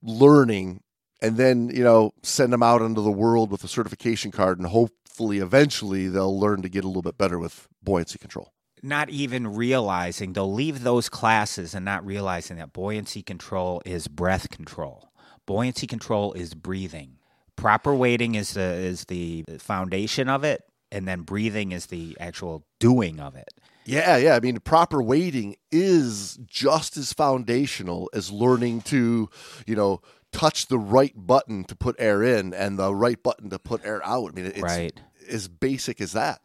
[0.02, 0.82] learning,
[1.22, 4.68] and then, you know, send them out into the world with a certification card, and
[4.68, 8.54] hopefully eventually they'll learn to get a little bit better with buoyancy control.
[8.84, 14.50] Not even realizing they'll leave those classes and not realizing that buoyancy control is breath
[14.50, 15.12] control.
[15.46, 17.18] Buoyancy control is breathing.
[17.56, 22.66] Proper weighting is the is the foundation of it and then breathing is the actual
[22.80, 23.50] doing of it.
[23.86, 24.36] Yeah, yeah.
[24.36, 29.30] I mean, proper weighting is just as foundational as learning to,
[29.66, 33.60] you know, touch the right button to put air in and the right button to
[33.60, 34.32] put air out.
[34.32, 35.00] I mean, it's Right.
[35.30, 36.42] as basic as that.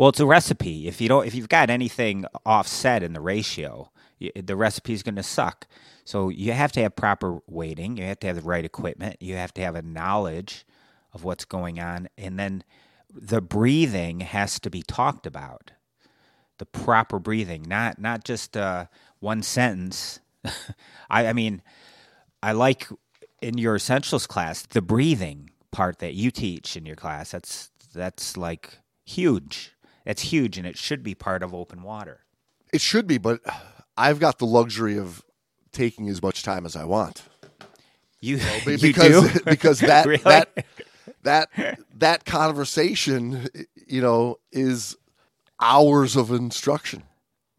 [0.00, 0.88] Well, it's a recipe.
[0.88, 3.90] If you don't, if you've got anything offset in the ratio,
[4.34, 5.66] the recipe is going to suck.
[6.06, 7.98] So you have to have proper weighting.
[7.98, 9.18] You have to have the right equipment.
[9.20, 10.64] You have to have a knowledge
[11.12, 12.64] of what's going on, and then
[13.14, 15.72] the breathing has to be talked about.
[16.56, 18.86] The proper breathing, not not just uh,
[19.18, 20.20] one sentence.
[21.10, 21.60] I, I mean,
[22.42, 22.88] I like
[23.42, 27.32] in your essentials class the breathing part that you teach in your class.
[27.32, 29.74] That's that's like huge.
[30.04, 32.20] That's huge, and it should be part of open water.
[32.72, 33.40] It should be, but
[33.96, 35.24] I've got the luxury of
[35.72, 37.22] taking as much time as I want.
[38.20, 38.36] You,
[38.66, 40.22] you because do because that Really?
[40.24, 40.66] that
[41.22, 41.48] that
[41.96, 43.48] that conversation,
[43.86, 44.96] you know, is
[45.60, 47.02] hours of instruction.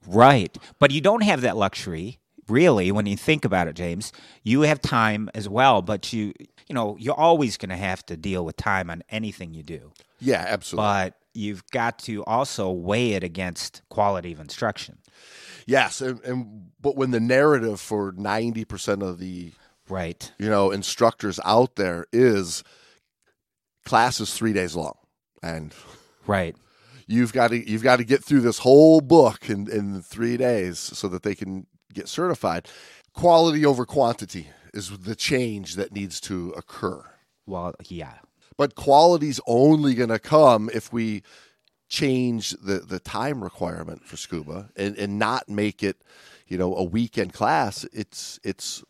[0.08, 4.12] right, but you don't have that luxury really when you think about it, James.
[4.44, 6.34] You have time as well, but you
[6.68, 9.92] you know you're always going to have to deal with time on anything you do.
[10.20, 10.84] Yeah, absolutely.
[10.88, 14.98] But you've got to also weigh it against quality of instruction.
[15.66, 19.52] yes, and, and but when the narrative for ninety percent of the
[19.90, 20.32] Right.
[20.40, 22.64] you know instructors out there is
[23.86, 24.96] class is three days long,
[25.44, 25.74] and
[26.28, 26.56] Right.
[27.08, 30.80] you've got to you've got to get through this whole book in in three days
[30.80, 32.68] so that they can get certified.
[33.14, 37.04] Quality over quantity is the change that needs to occur.
[37.46, 38.20] Well, yeah.
[38.62, 41.24] But quality's only going to come if we
[41.90, 45.98] change the, the time requirement for scuba and, and not make it,
[46.48, 47.88] you know, a weekend class.
[47.92, 48.84] It's it's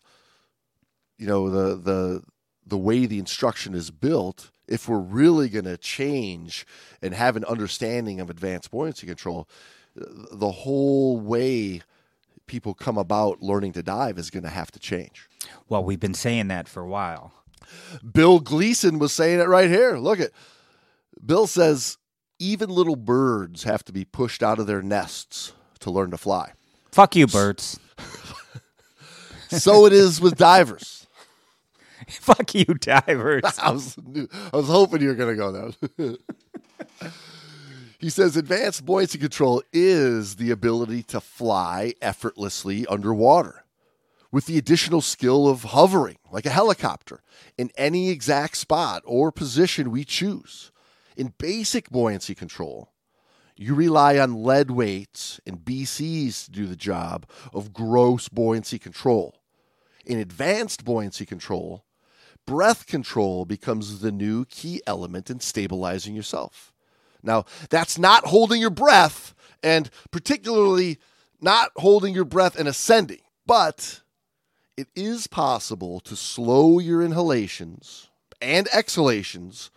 [1.17, 2.21] you know the the
[2.67, 4.51] the way the instruction is built.
[4.67, 6.67] If we're really going to change
[7.01, 9.47] and have an understanding of advanced buoyancy control,
[9.95, 11.81] the whole way
[12.45, 15.29] people come about learning to dive is going to have to change.
[15.69, 17.31] Well, we've been saying that for a while.
[18.13, 19.97] Bill Gleason was saying it right here.
[19.97, 20.32] Look at
[21.26, 21.97] Bill says
[22.39, 26.54] even little birds have to be pushed out of their nests to learn to fly.
[26.91, 27.80] Fuck you, birds.
[29.52, 31.08] So it is with divers.
[32.10, 33.43] Fuck you, divers.
[33.62, 33.97] I was
[34.54, 36.17] I was hoping you were going to go there.
[38.00, 43.61] he says advanced buoyancy control is the ability to fly effortlessly underwater
[44.31, 47.21] with the additional skill of hovering like a helicopter
[47.57, 50.71] in any exact spot or position we choose.
[51.17, 52.91] In basic buoyancy control,
[53.57, 59.35] you rely on lead weights and BCs to do the job of gross buoyancy control.
[60.05, 61.83] In advanced buoyancy control,
[62.47, 66.73] breath control becomes the new key element in stabilizing yourself.
[67.21, 70.97] Now, that's not holding your breath, and particularly
[71.39, 74.00] not holding your breath and ascending, but
[74.81, 78.09] it is possible to slow your inhalations
[78.41, 79.69] and exhalations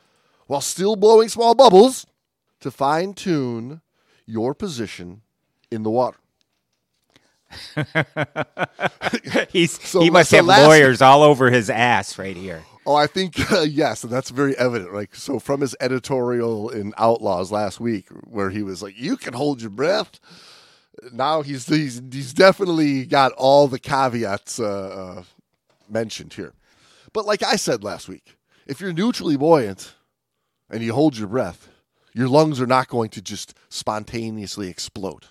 [0.46, 2.06] while still blowing small bubbles
[2.60, 3.82] to fine tune
[4.26, 5.20] your position
[5.70, 6.16] in the water.
[9.68, 12.64] So- he must so have last- lawyers all over his ass right here.
[12.86, 14.92] Oh, I think uh, yes, and that's very evident.
[14.92, 19.32] Like so, from his editorial in Outlaws last week, where he was like, "You can
[19.32, 20.20] hold your breath."
[21.12, 24.64] Now he's he's he's definitely got all the caveats uh,
[25.18, 25.22] uh,
[25.88, 26.54] mentioned here.
[27.12, 29.94] But like I said last week, if you're neutrally buoyant
[30.70, 31.68] and you hold your breath,
[32.12, 35.26] your lungs are not going to just spontaneously explode.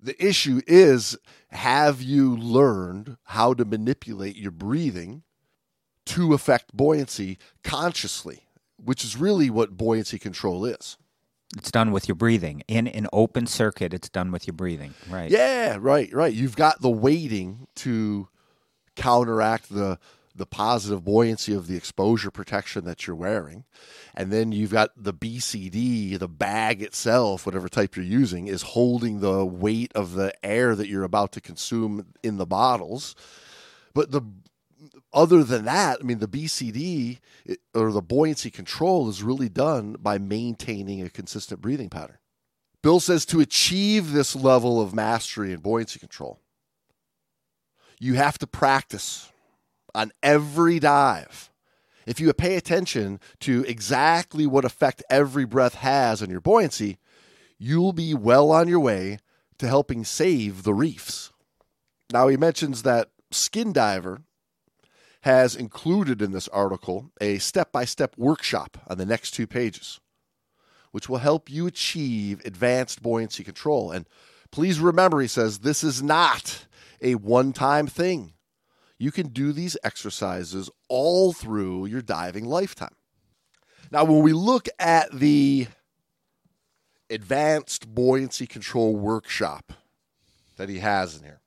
[0.00, 1.16] The issue is
[1.50, 5.22] have you learned how to manipulate your breathing
[6.06, 8.44] to affect buoyancy consciously,
[8.82, 10.96] which is really what buoyancy control is.
[11.56, 12.62] It's done with your breathing.
[12.66, 14.94] In an open circuit, it's done with your breathing.
[15.08, 15.30] Right.
[15.30, 16.32] Yeah, right, right.
[16.32, 18.28] You've got the weighting to
[18.96, 19.98] counteract the
[20.36, 23.64] the positive buoyancy of the exposure protection that you're wearing.
[24.14, 29.20] And then you've got the BCD, the bag itself, whatever type you're using, is holding
[29.20, 33.14] the weight of the air that you're about to consume in the bottles.
[33.94, 34.22] But the
[35.12, 37.18] other than that, I mean, the BCD
[37.74, 42.18] or the buoyancy control is really done by maintaining a consistent breathing pattern.
[42.82, 46.40] Bill says to achieve this level of mastery and buoyancy control,
[47.98, 49.32] you have to practice
[49.94, 51.50] on every dive.
[52.06, 56.98] If you pay attention to exactly what effect every breath has on your buoyancy,
[57.58, 59.18] you'll be well on your way
[59.58, 61.32] to helping save the reefs.
[62.12, 64.20] Now, he mentions that Skin Diver
[65.26, 69.98] has included in this article a step by step workshop on the next two pages,
[70.92, 73.90] which will help you achieve advanced buoyancy control.
[73.90, 74.06] And
[74.52, 76.66] please remember, he says, this is not
[77.02, 78.34] a one time thing.
[78.98, 82.94] You can do these exercises all through your diving lifetime.
[83.90, 85.66] Now, when we look at the
[87.10, 89.72] advanced buoyancy control workshop
[90.56, 91.40] that he has in here,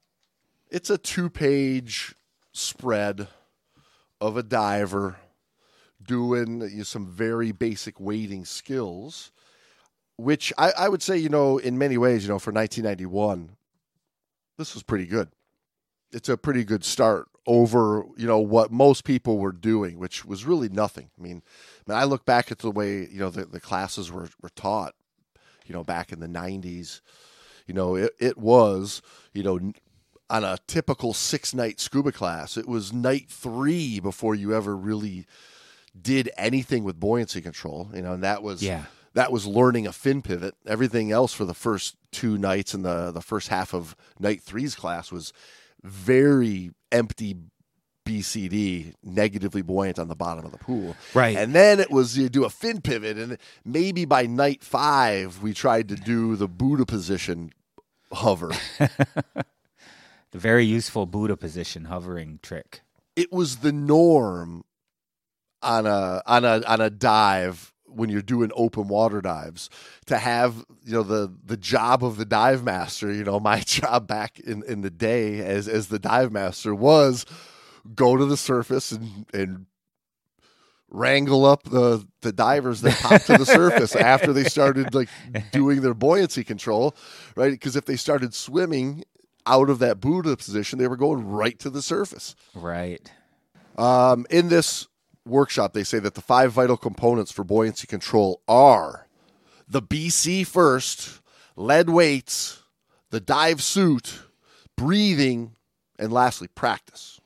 [0.70, 2.14] it's a two page
[2.52, 3.30] spread
[4.22, 5.18] of a diver
[6.06, 9.32] doing some very basic wading skills,
[10.18, 13.56] which I, I would say, you know, in many ways, you know, for 1991,
[14.58, 15.30] this was pretty good
[16.12, 20.46] it's a pretty good start over you know what most people were doing, which was
[20.46, 21.10] really nothing.
[21.18, 21.42] I mean,
[21.88, 24.50] I, mean, I look back at the way you know the, the classes were, were
[24.50, 24.96] taught,
[25.66, 27.02] you know, back in the '90s.
[27.68, 29.02] You know, it, it was
[29.34, 29.60] you know
[30.30, 35.26] on a typical six night scuba class, it was night three before you ever really
[36.00, 37.90] did anything with buoyancy control.
[37.94, 38.86] You know, and that was yeah.
[39.14, 40.56] That was learning a fin pivot.
[40.68, 44.76] Everything else for the first two nights and the the first half of night three's
[44.76, 45.34] class was
[45.84, 47.36] very empty
[48.06, 50.96] BCD, negatively buoyant on the bottom of the pool.
[51.14, 51.38] Right.
[51.38, 55.54] And then it was you do a fin pivot, and maybe by night five, we
[55.54, 57.52] tried to do the Buddha position
[58.12, 58.52] hover.
[60.32, 62.82] the very useful Buddha position hovering trick.
[63.16, 64.64] It was the norm
[65.62, 69.70] on a on a on a dive when you're doing open water dives
[70.06, 74.08] to have you know the the job of the dive master you know my job
[74.08, 77.26] back in in the day as as the dive master was
[77.96, 79.66] go to the surface and and
[80.92, 85.10] wrangle up the the divers that popped to the surface after they started like
[85.52, 86.96] doing their buoyancy control
[87.36, 89.04] right because if they started swimming
[89.46, 93.12] out of that buddha position they were going right to the surface right
[93.78, 94.90] um, in this
[95.26, 99.08] workshop, they say that the five vital components for buoyancy control are
[99.68, 101.22] the BC first,
[101.56, 102.62] lead weights,
[103.12, 104.24] the dive suit,
[104.76, 105.56] breathing,
[105.98, 107.22] and lastly, practice.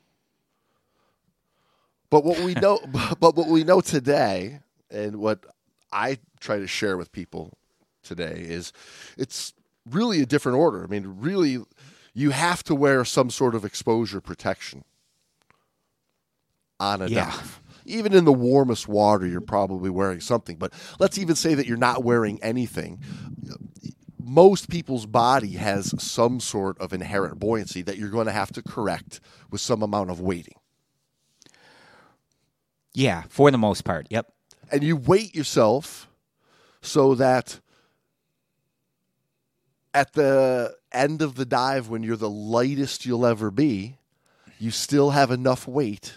[2.10, 2.78] But what we know,
[3.18, 4.60] but what we know today,
[4.90, 5.44] and what
[5.92, 7.58] I try to share with people
[8.02, 8.72] today is,
[9.16, 9.54] it's
[9.90, 10.84] really a different order.
[10.84, 11.64] I mean, really,
[12.14, 14.84] you have to wear some sort of exposure protection
[16.80, 17.26] on a Yeah.
[17.30, 20.56] dive even in the warmest water, you're probably wearing something.
[20.56, 23.00] But let's even say that you're not wearing anything.
[24.18, 28.62] Most people's body has some sort of inherent buoyancy that you're going to have to
[28.62, 30.54] correct with some amount of weighting.
[32.94, 34.06] Yeah, for the most part.
[34.10, 34.32] Yep.
[34.70, 36.08] And you weight yourself
[36.80, 37.60] so that
[39.94, 43.96] at the end of the dive, when you're the lightest you'll ever be,
[44.58, 46.14] you still have enough weight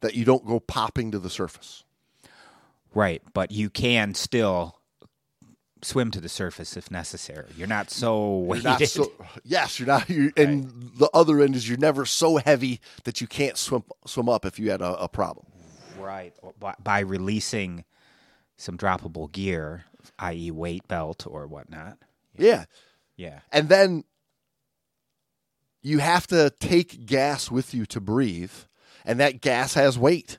[0.00, 1.84] that you don't go popping to the surface.
[2.94, 4.78] Right, but you can still
[5.82, 7.48] swim to the surface if necessary.
[7.56, 8.64] You're not so weighted.
[8.64, 9.10] not so,
[9.44, 10.08] yes, you're not.
[10.08, 14.28] You're, and the other end is you're never so heavy that you can't swim swim
[14.28, 15.46] up if you had a, a problem.
[15.98, 17.84] right, by, by releasing
[18.56, 19.84] some droppable gear,
[20.18, 21.98] i.e., weight belt or whatnot.
[22.36, 22.64] Yeah, Yeah.
[23.50, 24.04] And then
[25.82, 28.52] you have to take gas with you to breathe,
[29.04, 30.38] and that gas has weight.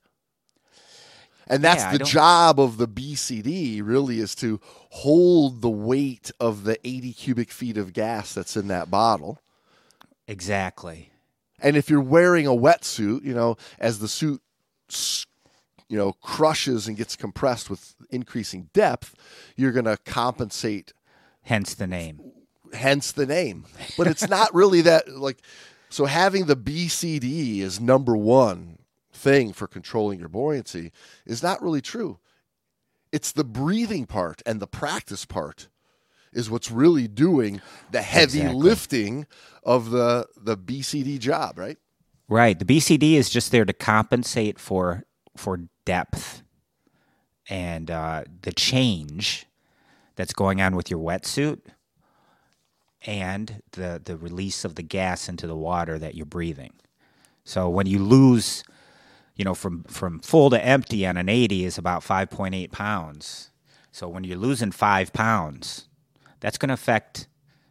[1.47, 6.63] And that's Yeah, the job of the BCD, really, is to hold the weight of
[6.63, 9.39] the 80 cubic feet of gas that's in that bottle.
[10.27, 11.11] Exactly.
[11.59, 14.41] And if you're wearing a wetsuit, you know, as the suit,
[15.89, 19.13] you know, crushes and gets compressed with increasing depth,
[19.57, 20.93] you're going to compensate.
[21.41, 22.21] Hence the name.
[22.73, 23.65] Hence the name.
[23.97, 25.39] But it's not really that like.
[25.89, 28.79] So having the BCD is number one
[29.13, 30.91] thing for controlling your buoyancy
[31.25, 32.19] is not really true.
[33.11, 35.67] It's the breathing part and the practice part
[36.33, 37.61] is what's really doing
[37.91, 38.61] the heavy Exactly.
[38.61, 39.27] lifting
[39.63, 41.77] of the the BCD job, right?
[42.27, 42.57] Right.
[42.57, 45.03] The BCD is just there to compensate for
[45.37, 46.41] for depth
[47.49, 49.45] and uh, the change
[50.15, 51.59] that's going on with your wetsuit
[53.05, 56.73] and the the release of the gas into the water that you're breathing.
[57.43, 58.63] So when you lose,
[59.35, 63.51] you know, from from full to empty on an 80 is about 5.8 pounds.
[63.91, 65.87] So when you're losing five pounds,
[66.39, 67.27] that's going to affect,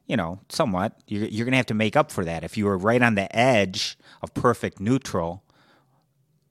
[0.07, 0.97] you know, somewhat.
[1.09, 2.45] You're, you're going to have to make up for that.
[2.45, 5.43] If you were right on the edge of perfect neutral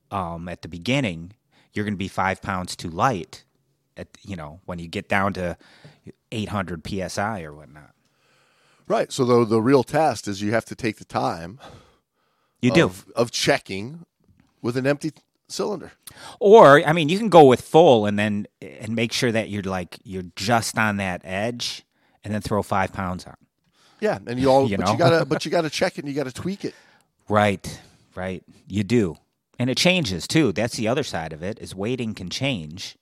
[0.09, 1.33] um, at the beginning,
[1.71, 3.45] you're going to be five pounds too light.
[3.97, 5.57] At you know when you get down to
[6.31, 7.93] 800 psi or whatnot.
[8.91, 9.09] Right.
[9.09, 11.59] So the the real test is you have to take the time
[12.61, 12.83] You do.
[12.83, 14.05] of, of checking
[14.61, 15.11] with an empty
[15.47, 15.93] cylinder.
[16.41, 19.63] Or I mean, you can go with full and then and make sure that you're
[19.63, 21.83] like you're just on that edge,
[22.21, 23.37] and then throw five pounds on.
[24.01, 24.91] Yeah, and you all You but know?
[24.91, 26.75] you gotta but you gotta check it and you gotta tweak it.
[27.29, 27.79] Right,
[28.13, 28.43] right.
[28.67, 29.15] You do,
[29.57, 30.51] and it changes too.
[30.51, 31.59] That's the other side of it.
[31.59, 32.97] Is weighting can change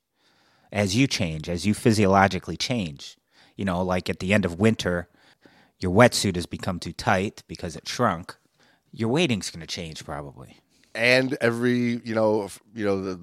[0.71, 3.17] as you change, as you physiologically change.
[3.55, 5.07] You know, like at the end of winter,
[5.79, 8.35] your wetsuit has become too tight because it shrunk.
[8.91, 10.57] Your weighting's going to change probably.
[10.95, 13.19] And every you know you know the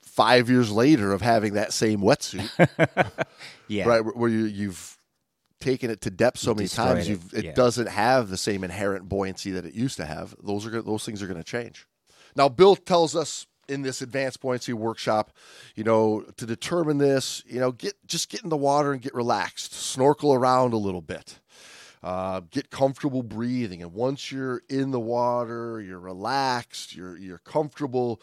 [0.00, 2.48] five years later of having that same wetsuit,
[3.68, 3.86] Yeah.
[3.86, 4.96] right, where- you you've
[5.60, 7.52] taken it to depth so many destroyed times, it, you've, it yeah.
[7.52, 10.34] doesn't have the same inherent buoyancy that it used to have.
[10.42, 11.86] Those are those things are going to change.
[12.36, 15.32] Now, Bill tells us in this advanced buoyancy workshop,
[15.74, 19.14] you know, to determine this, you know, get just get in the water and get
[19.14, 21.38] relaxed, snorkel around a little bit.
[22.02, 28.22] Uh, get comfortable breathing, and once you're in the water, you're relaxed, you're you're comfortable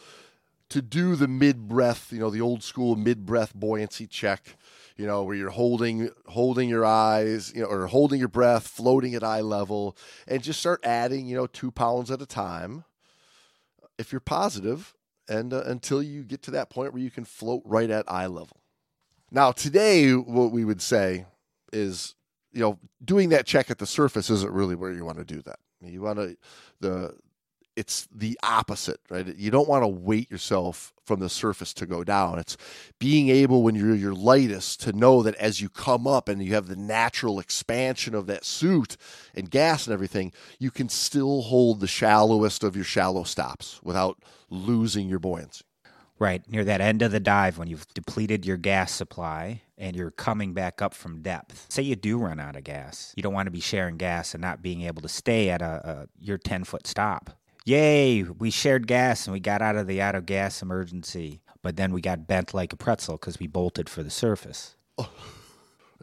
[0.70, 4.58] to do the mid breath, you know, the old school mid breath buoyancy check,
[4.98, 9.16] you know, where you're holding holding your eyes, you know, or holding your breath, floating
[9.16, 9.96] at eye level,
[10.28, 12.84] and just start adding, you know, two pounds at a time,
[13.98, 14.94] if you're positive,
[15.30, 18.28] and uh, until you get to that point where you can float right at eye
[18.28, 18.58] level.
[19.30, 21.26] Now, today, what we would say
[21.72, 22.16] is,
[22.58, 25.44] you know, doing that check at the surface isn't really where you want to do
[25.44, 25.60] that.
[25.80, 26.36] You want to
[26.80, 27.16] the
[27.76, 29.36] it's the opposite, right?
[29.38, 32.40] You don't want to weight yourself from the surface to go down.
[32.40, 32.58] It's
[32.98, 36.56] being able when you're your lightest to know that as you come up and you
[36.56, 38.98] have the natural expansion of that suit
[39.36, 44.18] and gas and everything, you can still hold the shallowest of your shallow stops without
[44.50, 45.64] losing your buoyancy.
[46.18, 50.12] Right, near that end of the dive when you've depleted your gas supply and you're
[50.12, 51.68] coming back up from depth.
[51.70, 53.14] Say you do run out of gas.
[53.16, 55.66] You don't want to be sharing gas and not being able to stay at a,
[55.66, 57.32] a your 10 foot stop.
[57.66, 61.76] Yay, we shared gas and we got out of the out of gas emergency, but
[61.76, 64.76] then we got bent like a pretzel because we bolted for the surface.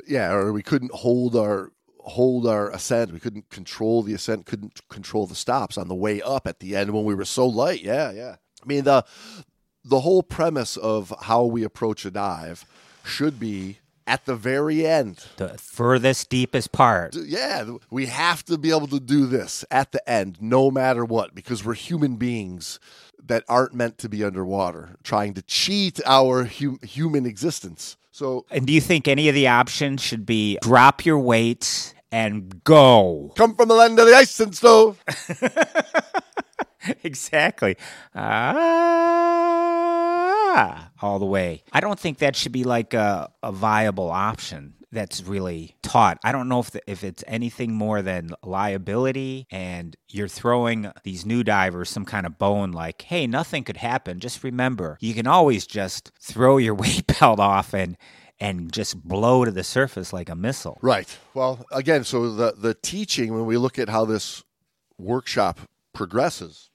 [0.08, 1.70] Yeah, or we couldn't hold our
[2.00, 3.12] hold our ascent.
[3.12, 6.76] We couldn't control the ascent, couldn't control the stops on the way up at the
[6.76, 7.82] end when we were so light.
[7.82, 8.36] Yeah, yeah.
[8.62, 9.04] I mean the
[9.84, 12.66] the whole premise of how we approach a dive
[13.04, 15.24] should be at the very end.
[15.36, 17.14] The furthest, deepest part.
[17.16, 21.34] Yeah, we have to be able to do this at the end, no matter what,
[21.34, 22.78] because we're human beings
[23.26, 27.96] that aren't meant to be underwater, trying to cheat our hu- human existence.
[28.10, 32.62] So And do you think any of the options should be drop your weights and
[32.64, 33.32] go?
[33.36, 34.96] come from the land of the ice and snow.
[37.02, 37.76] exactly.
[38.14, 38.60] Ah,
[41.02, 41.64] all the way.
[41.72, 46.18] I don't think that should be like a, a viable option that's really taught.
[46.24, 51.26] I don't know if the, if it's anything more than liability and you're throwing these
[51.26, 54.20] new divers some kind of bone like, hey, nothing could happen.
[54.20, 57.98] Just remember, you can always just throw your weight belt off and
[58.40, 60.78] and just blow to the surface like a missile.
[60.82, 61.18] Right.
[61.34, 64.42] Well, again, so the the teaching when we look at how this
[64.98, 65.60] workshop
[65.92, 66.70] progresses,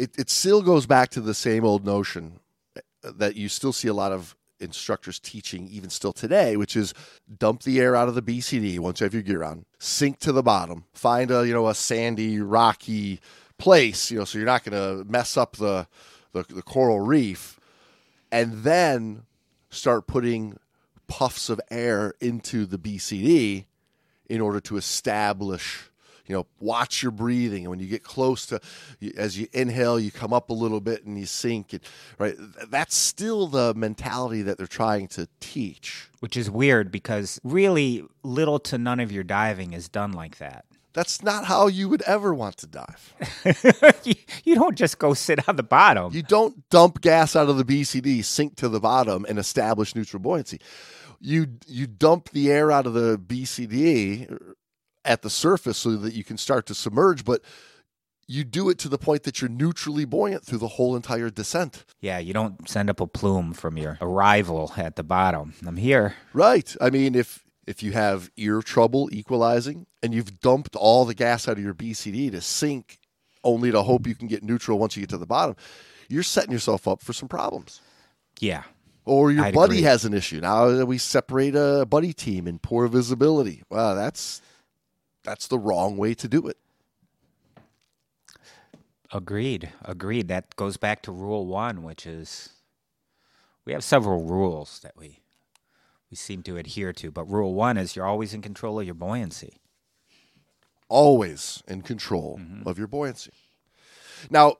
[0.00, 2.40] it it still goes back to the same old notion
[3.02, 6.92] that you still see a lot of instructors teaching even still today, which is
[7.38, 10.32] dump the air out of the BCD once you have your gear on, sink to
[10.32, 13.20] the bottom, find a you know a sandy, rocky
[13.58, 15.86] place, you know, so you're not going to mess up the,
[16.32, 17.60] the the coral reef,
[18.32, 19.24] and then
[19.68, 20.58] start putting
[21.06, 23.66] puffs of air into the BCD
[24.28, 25.89] in order to establish
[26.30, 27.64] you know watch your breathing.
[27.64, 28.60] And when you get close to
[29.16, 31.84] as you inhale you come up a little bit and you sink it
[32.18, 32.36] right?
[32.70, 36.08] That's still the mentality that they're trying to teach.
[36.20, 40.66] Which is weird because really little to none of your diving is done like that.
[40.92, 43.14] that's not how you would ever want to dive.
[44.04, 44.14] You,
[44.44, 46.14] you don't just go sit on the bottom.
[46.14, 50.22] you don't dump gas out of the BCD sink to the bottom and establish neutral
[50.22, 50.60] buoyancy
[51.20, 54.54] you you dump the air out of the BCD
[55.04, 57.42] at the surface so that you can start to submerge but
[58.30, 61.84] you do it to the point that you're neutrally buoyant through the whole entire descent.
[62.00, 65.54] Yeah, you don't send up a plume from your arrival at the bottom.
[65.66, 66.14] I'm here.
[66.32, 66.72] Right.
[66.80, 71.48] I mean, if if you have ear trouble equalizing and you've dumped all the gas
[71.48, 73.00] out of your BCD to sink
[73.42, 75.56] only to hope you can get neutral once you get to the bottom,
[76.08, 77.80] you're setting yourself up for some problems.
[78.38, 78.62] Yeah.
[79.04, 79.82] Or your I'd buddy agree.
[79.86, 80.40] has an issue.
[80.40, 83.64] Now we separate a buddy team in poor visibility.
[83.70, 84.40] Well, that's
[85.24, 86.56] that's the wrong way to do it.
[89.12, 89.70] Agreed.
[89.84, 90.28] Agreed.
[90.28, 92.50] That goes back to rule one, which is
[93.64, 95.20] we have several rules that we
[96.10, 98.94] we seem to adhere to, but rule one is you're always in control of your
[98.94, 99.58] buoyancy.
[100.88, 102.68] always in control mm-hmm.
[102.68, 103.32] of your buoyancy.
[104.30, 104.56] Now,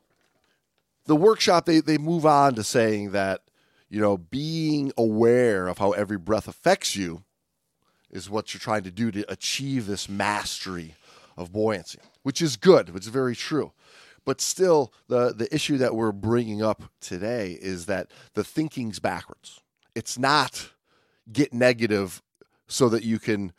[1.07, 3.43] the workshop they they move on to saying that
[3.89, 7.25] you know being aware of how every breath affects you
[8.11, 10.95] is what you're trying to do to achieve this mastery
[11.37, 13.73] of buoyancy, which is good, is very true.
[14.25, 19.61] But still, the the issue that we're bringing up today is that the thinking's backwards.
[19.95, 20.71] It's not
[21.33, 22.23] get negative
[22.69, 23.53] so that you can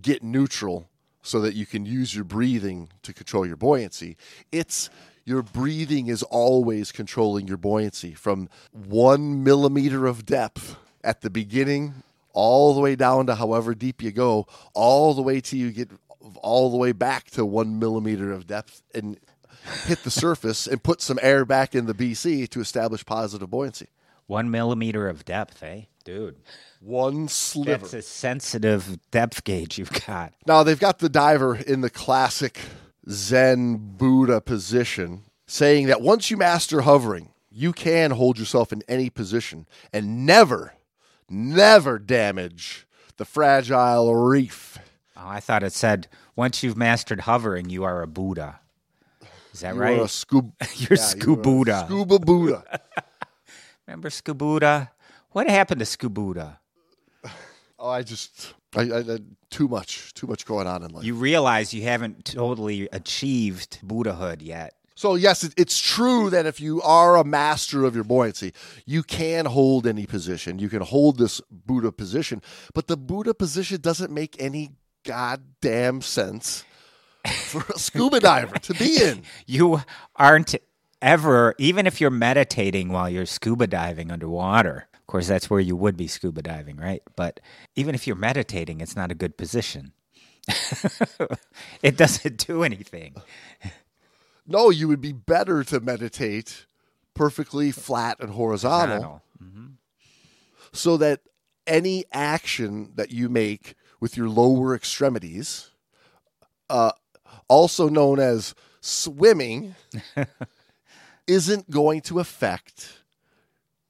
[0.00, 0.88] get neutral
[1.26, 4.16] so that you can use your breathing to control your buoyancy.
[4.52, 4.88] It's
[5.24, 11.94] your breathing is always controlling your buoyancy from one millimeter of depth at the beginning,
[12.36, 15.90] all the way down to however deep you go, all the way till you get
[16.42, 19.18] all the way back to one millimeter of depth and
[19.86, 23.88] hit the surface and put some air back in the BC to establish positive buoyancy.
[24.26, 25.82] One millimeter of depth, eh?
[26.04, 26.36] Dude.
[26.80, 27.78] One sliver.
[27.78, 30.34] That's a sensitive depth gauge you've got.
[30.46, 32.60] Now they've got the diver in the classic
[33.08, 39.08] Zen Buddha position, saying that once you master hovering, you can hold yourself in any
[39.08, 40.74] position and never,
[41.28, 44.78] never damage the fragile reef.
[45.16, 48.60] Oh, I thought it said once you've mastered hovering, you are a Buddha.
[49.52, 49.98] Is that You right?
[49.98, 51.86] are a scuba, You're yeah, you Scubuda.
[51.86, 52.80] Scuba Buddha.
[53.86, 54.90] Remember Scubuda?
[55.30, 56.58] What happened to Scubuda?
[57.78, 59.18] Oh, I just, I, I, I,
[59.50, 61.04] too much, too much going on in life.
[61.04, 64.75] You realize you haven't totally achieved Buddhahood yet.
[64.96, 68.54] So yes, it's true that if you are a master of your buoyancy,
[68.86, 70.58] you can hold any position.
[70.58, 72.40] You can hold this Buddha position,
[72.72, 74.70] but the Buddha position doesn't make any
[75.04, 76.64] goddamn sense
[77.26, 79.22] for a scuba diver to be in.
[79.46, 79.82] You
[80.16, 80.54] aren't
[81.02, 84.88] ever, even if you're meditating while you're scuba diving underwater.
[84.94, 87.02] Of course, that's where you would be scuba diving, right?
[87.16, 87.40] But
[87.76, 89.92] even if you're meditating, it's not a good position.
[91.82, 93.14] it doesn't do anything.
[94.46, 96.66] No, you would be better to meditate
[97.14, 99.72] perfectly flat and horizontal Horizontal.
[100.72, 101.20] so that
[101.66, 105.70] any action that you make with your lower extremities,
[106.68, 106.92] uh,
[107.48, 109.74] also known as swimming,
[111.26, 113.02] isn't going to affect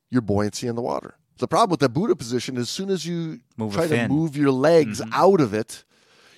[0.09, 1.17] your buoyancy in the water.
[1.39, 3.95] The problem with the Buddha position is as soon as you Move try to.
[3.95, 4.13] Mm-hmm.
[4.13, 5.85] move your legs out of it,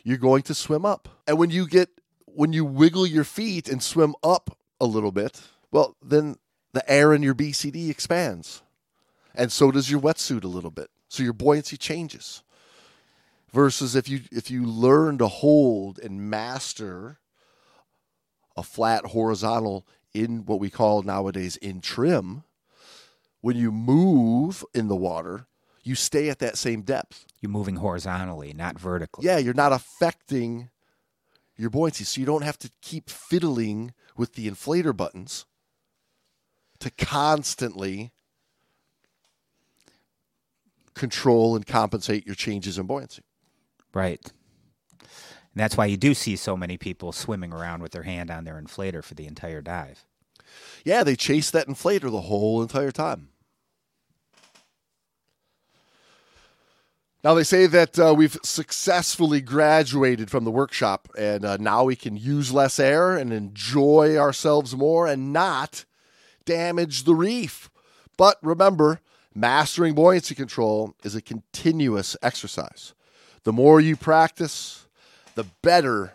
[0.03, 1.09] you're going to swim up.
[1.29, 1.91] And when you get
[2.39, 5.41] when you wiggle your feet and swim up a little bit,
[5.73, 6.37] well, then
[6.73, 8.63] the air in your BCD expands.
[9.35, 10.89] And so does your wetsuit a little bit.
[11.09, 12.45] So your buoyancy changes.
[13.53, 17.19] Versus if you if you learn to hold and master
[18.57, 19.85] a flat horizontal
[20.15, 22.45] in what we call nowadays in trim,
[23.41, 25.49] when you move in the water,
[25.83, 27.25] you stay at that same depth.
[27.41, 29.27] You're moving horizontally, not vertically.
[29.27, 30.71] Yeah, you're not affecting
[31.59, 35.45] your buoyancy, so you don't have to keep fiddling with the inflator buttons
[36.79, 38.13] to constantly
[40.95, 43.23] control and compensate your changes in buoyancy.
[43.93, 44.21] Right.
[45.01, 48.45] And that's why you do see so many people swimming around with their hand on
[48.45, 50.05] their inflator for the entire dive.
[50.85, 53.29] Yeah, they chase that inflator the whole entire time.
[57.25, 61.97] Now they say that uh, we've successfully graduated from the workshop, and uh, now we
[61.97, 65.85] can use less air and enjoy ourselves more, and not
[66.45, 67.71] damage the reef.
[68.17, 69.01] But remember,
[69.35, 72.95] mastering buoyancy control is a continuous exercise.
[73.43, 74.87] The more you practice,
[75.35, 76.13] the better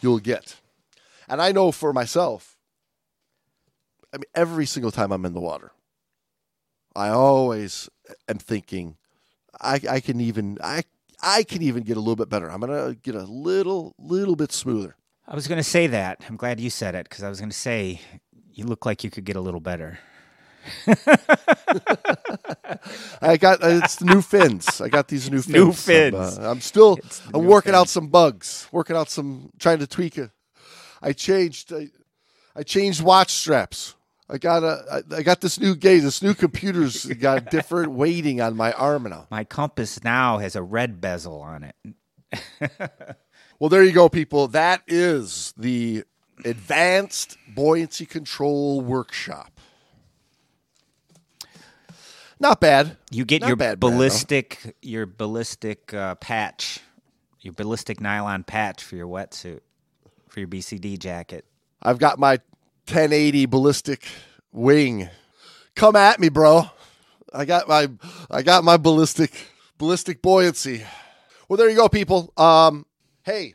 [0.00, 0.56] you'll get.
[1.28, 2.56] And I know for myself,
[4.12, 5.72] I mean, every single time I'm in the water,
[6.96, 7.88] I always
[8.28, 8.96] am thinking,
[9.60, 10.84] I, I can even I
[11.22, 12.50] I can even get a little bit better.
[12.50, 14.96] I'm gonna get a little little bit smoother.
[15.30, 16.24] I was going to say that.
[16.28, 18.00] I'm glad you said it because I was going to say
[18.52, 20.00] you look like you could get a little better.
[23.22, 24.80] I got uh, it's the new fins.
[24.80, 25.52] I got these new fins.
[25.54, 26.98] new I'm, uh, I'm still
[27.32, 30.30] I'm working out some bugs, working out some trying to tweak it.
[31.00, 31.72] I changed.
[31.72, 31.90] I,
[32.56, 33.94] I changed watch straps.
[34.32, 35.04] I got a.
[35.16, 36.02] I got this new gauge.
[36.02, 39.26] This new computer's got different weighting on my arm now.
[39.30, 42.70] My compass now has a red bezel on it.
[43.60, 44.48] Well, there you go, people.
[44.48, 46.04] That is the
[46.46, 49.60] Advanced Buoyancy Control Workshop.
[52.40, 52.96] Not bad.
[53.10, 56.80] You get Not your bad, ballistic, your ballistic uh, patch,
[57.40, 59.60] your ballistic nylon patch for your wetsuit,
[60.30, 61.44] for your BCD jacket.
[61.82, 62.40] I've got my
[62.86, 64.06] 1080 ballistic
[64.52, 65.08] wing.
[65.74, 66.70] Come at me, bro.
[67.32, 67.88] I got my
[68.30, 69.32] I got my ballistic
[69.78, 70.84] ballistic buoyancy.
[71.48, 72.32] Well, there you go, people.
[72.36, 72.86] Um,
[73.22, 73.54] hey,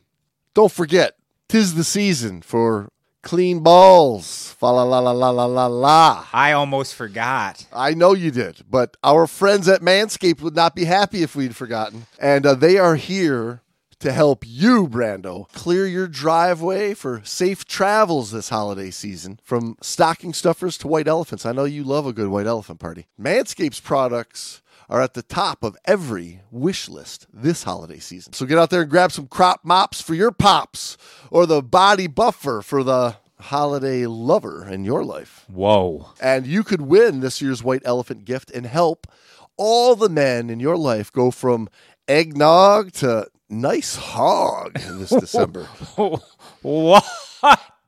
[0.53, 1.17] don't forget,
[1.47, 2.89] tis the season for
[3.21, 4.53] clean balls.
[4.59, 6.27] Fa la la la la la la la.
[6.31, 7.65] I almost forgot.
[7.73, 11.55] I know you did, but our friends at Manscaped would not be happy if we'd
[11.55, 12.05] forgotten.
[12.19, 13.61] And uh, they are here
[13.99, 19.39] to help you, Brando, clear your driveway for safe travels this holiday season.
[19.43, 21.45] From stocking stuffers to white elephants.
[21.45, 23.07] I know you love a good white elephant party.
[23.19, 28.33] Manscapes products are at the top of every wish list this holiday season.
[28.33, 30.97] So get out there and grab some crop mops for your pops
[31.31, 35.45] or the body buffer for the holiday lover in your life.
[35.47, 36.09] Whoa.
[36.21, 39.07] And you could win this year's White Elephant gift and help
[39.57, 41.69] all the men in your life go from
[42.07, 43.27] eggnog to
[43.61, 45.63] nice hog this December
[46.61, 47.03] what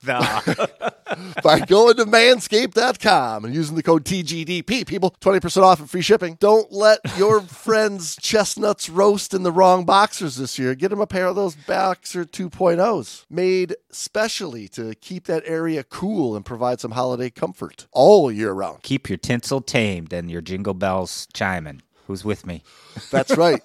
[0.04, 0.94] the?
[1.44, 4.88] by going to manscaped.com and using the code TGDP.
[4.88, 6.38] People, 20% off and free shipping.
[6.40, 10.76] Don't let your friends' chestnuts roast in the wrong boxers this year.
[10.76, 16.36] Get them a pair of those Boxer 2.0s made specially to keep that area cool
[16.36, 18.84] and provide some holiday comfort all year round.
[18.84, 21.82] Keep your tinsel tamed and your jingle bells chiming.
[22.08, 22.64] Who's with me?
[23.12, 23.62] That's right.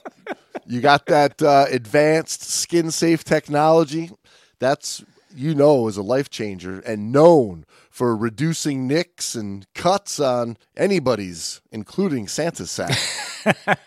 [0.66, 4.10] You got that uh, advanced skin safe technology.
[4.58, 5.04] That's,
[5.34, 11.60] you know, is a life changer and known for reducing nicks and cuts on anybody's,
[11.70, 12.98] including Santa's sack.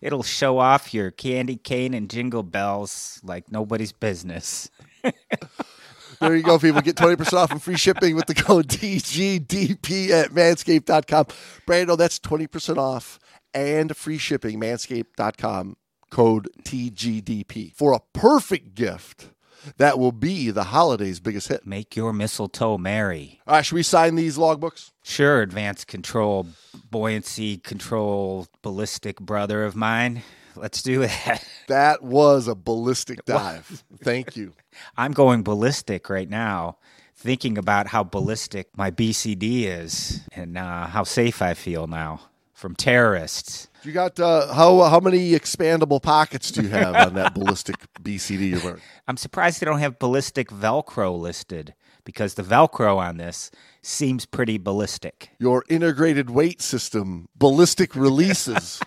[0.00, 4.68] It'll show off your candy cane and jingle bells like nobody's business.
[6.20, 6.82] there you go, people.
[6.82, 11.26] Get 20% off and free shipping with the code TGDP at manscaped.com.
[11.66, 13.18] Brando, that's 20% off
[13.56, 14.60] and free shipping.
[14.60, 15.76] Manscaped.com,
[16.10, 17.74] code TGDP.
[17.74, 19.30] For a perfect gift
[19.78, 21.66] that will be the holiday's biggest hit.
[21.66, 23.40] Make your mistletoe merry.
[23.46, 24.92] All right, should we sign these logbooks?
[25.02, 26.46] Sure, advanced control,
[26.90, 30.22] buoyancy control, ballistic brother of mine.
[30.54, 31.44] Let's do that.
[31.66, 33.82] That was a ballistic dive.
[34.04, 34.52] Thank you.
[34.96, 36.78] I'm going ballistic right now,
[37.16, 42.20] thinking about how ballistic my BCD is and uh, how safe I feel now
[42.56, 43.68] from terrorists.
[43.84, 48.50] You got uh, how how many expandable pockets do you have on that ballistic BCD
[48.50, 48.80] you're wearing?
[49.06, 53.50] I'm surprised they don't have ballistic Velcro listed because the Velcro on this
[53.82, 55.30] seems pretty ballistic.
[55.38, 58.80] Your integrated weight system, ballistic releases.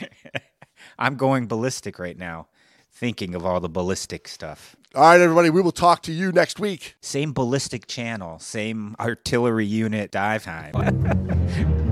[0.98, 2.48] I'm going ballistic right now,
[2.90, 4.76] thinking of all the ballistic stuff.
[4.94, 6.96] All right, everybody, we will talk to you next week.
[7.02, 11.88] Same ballistic channel, same artillery unit dive time.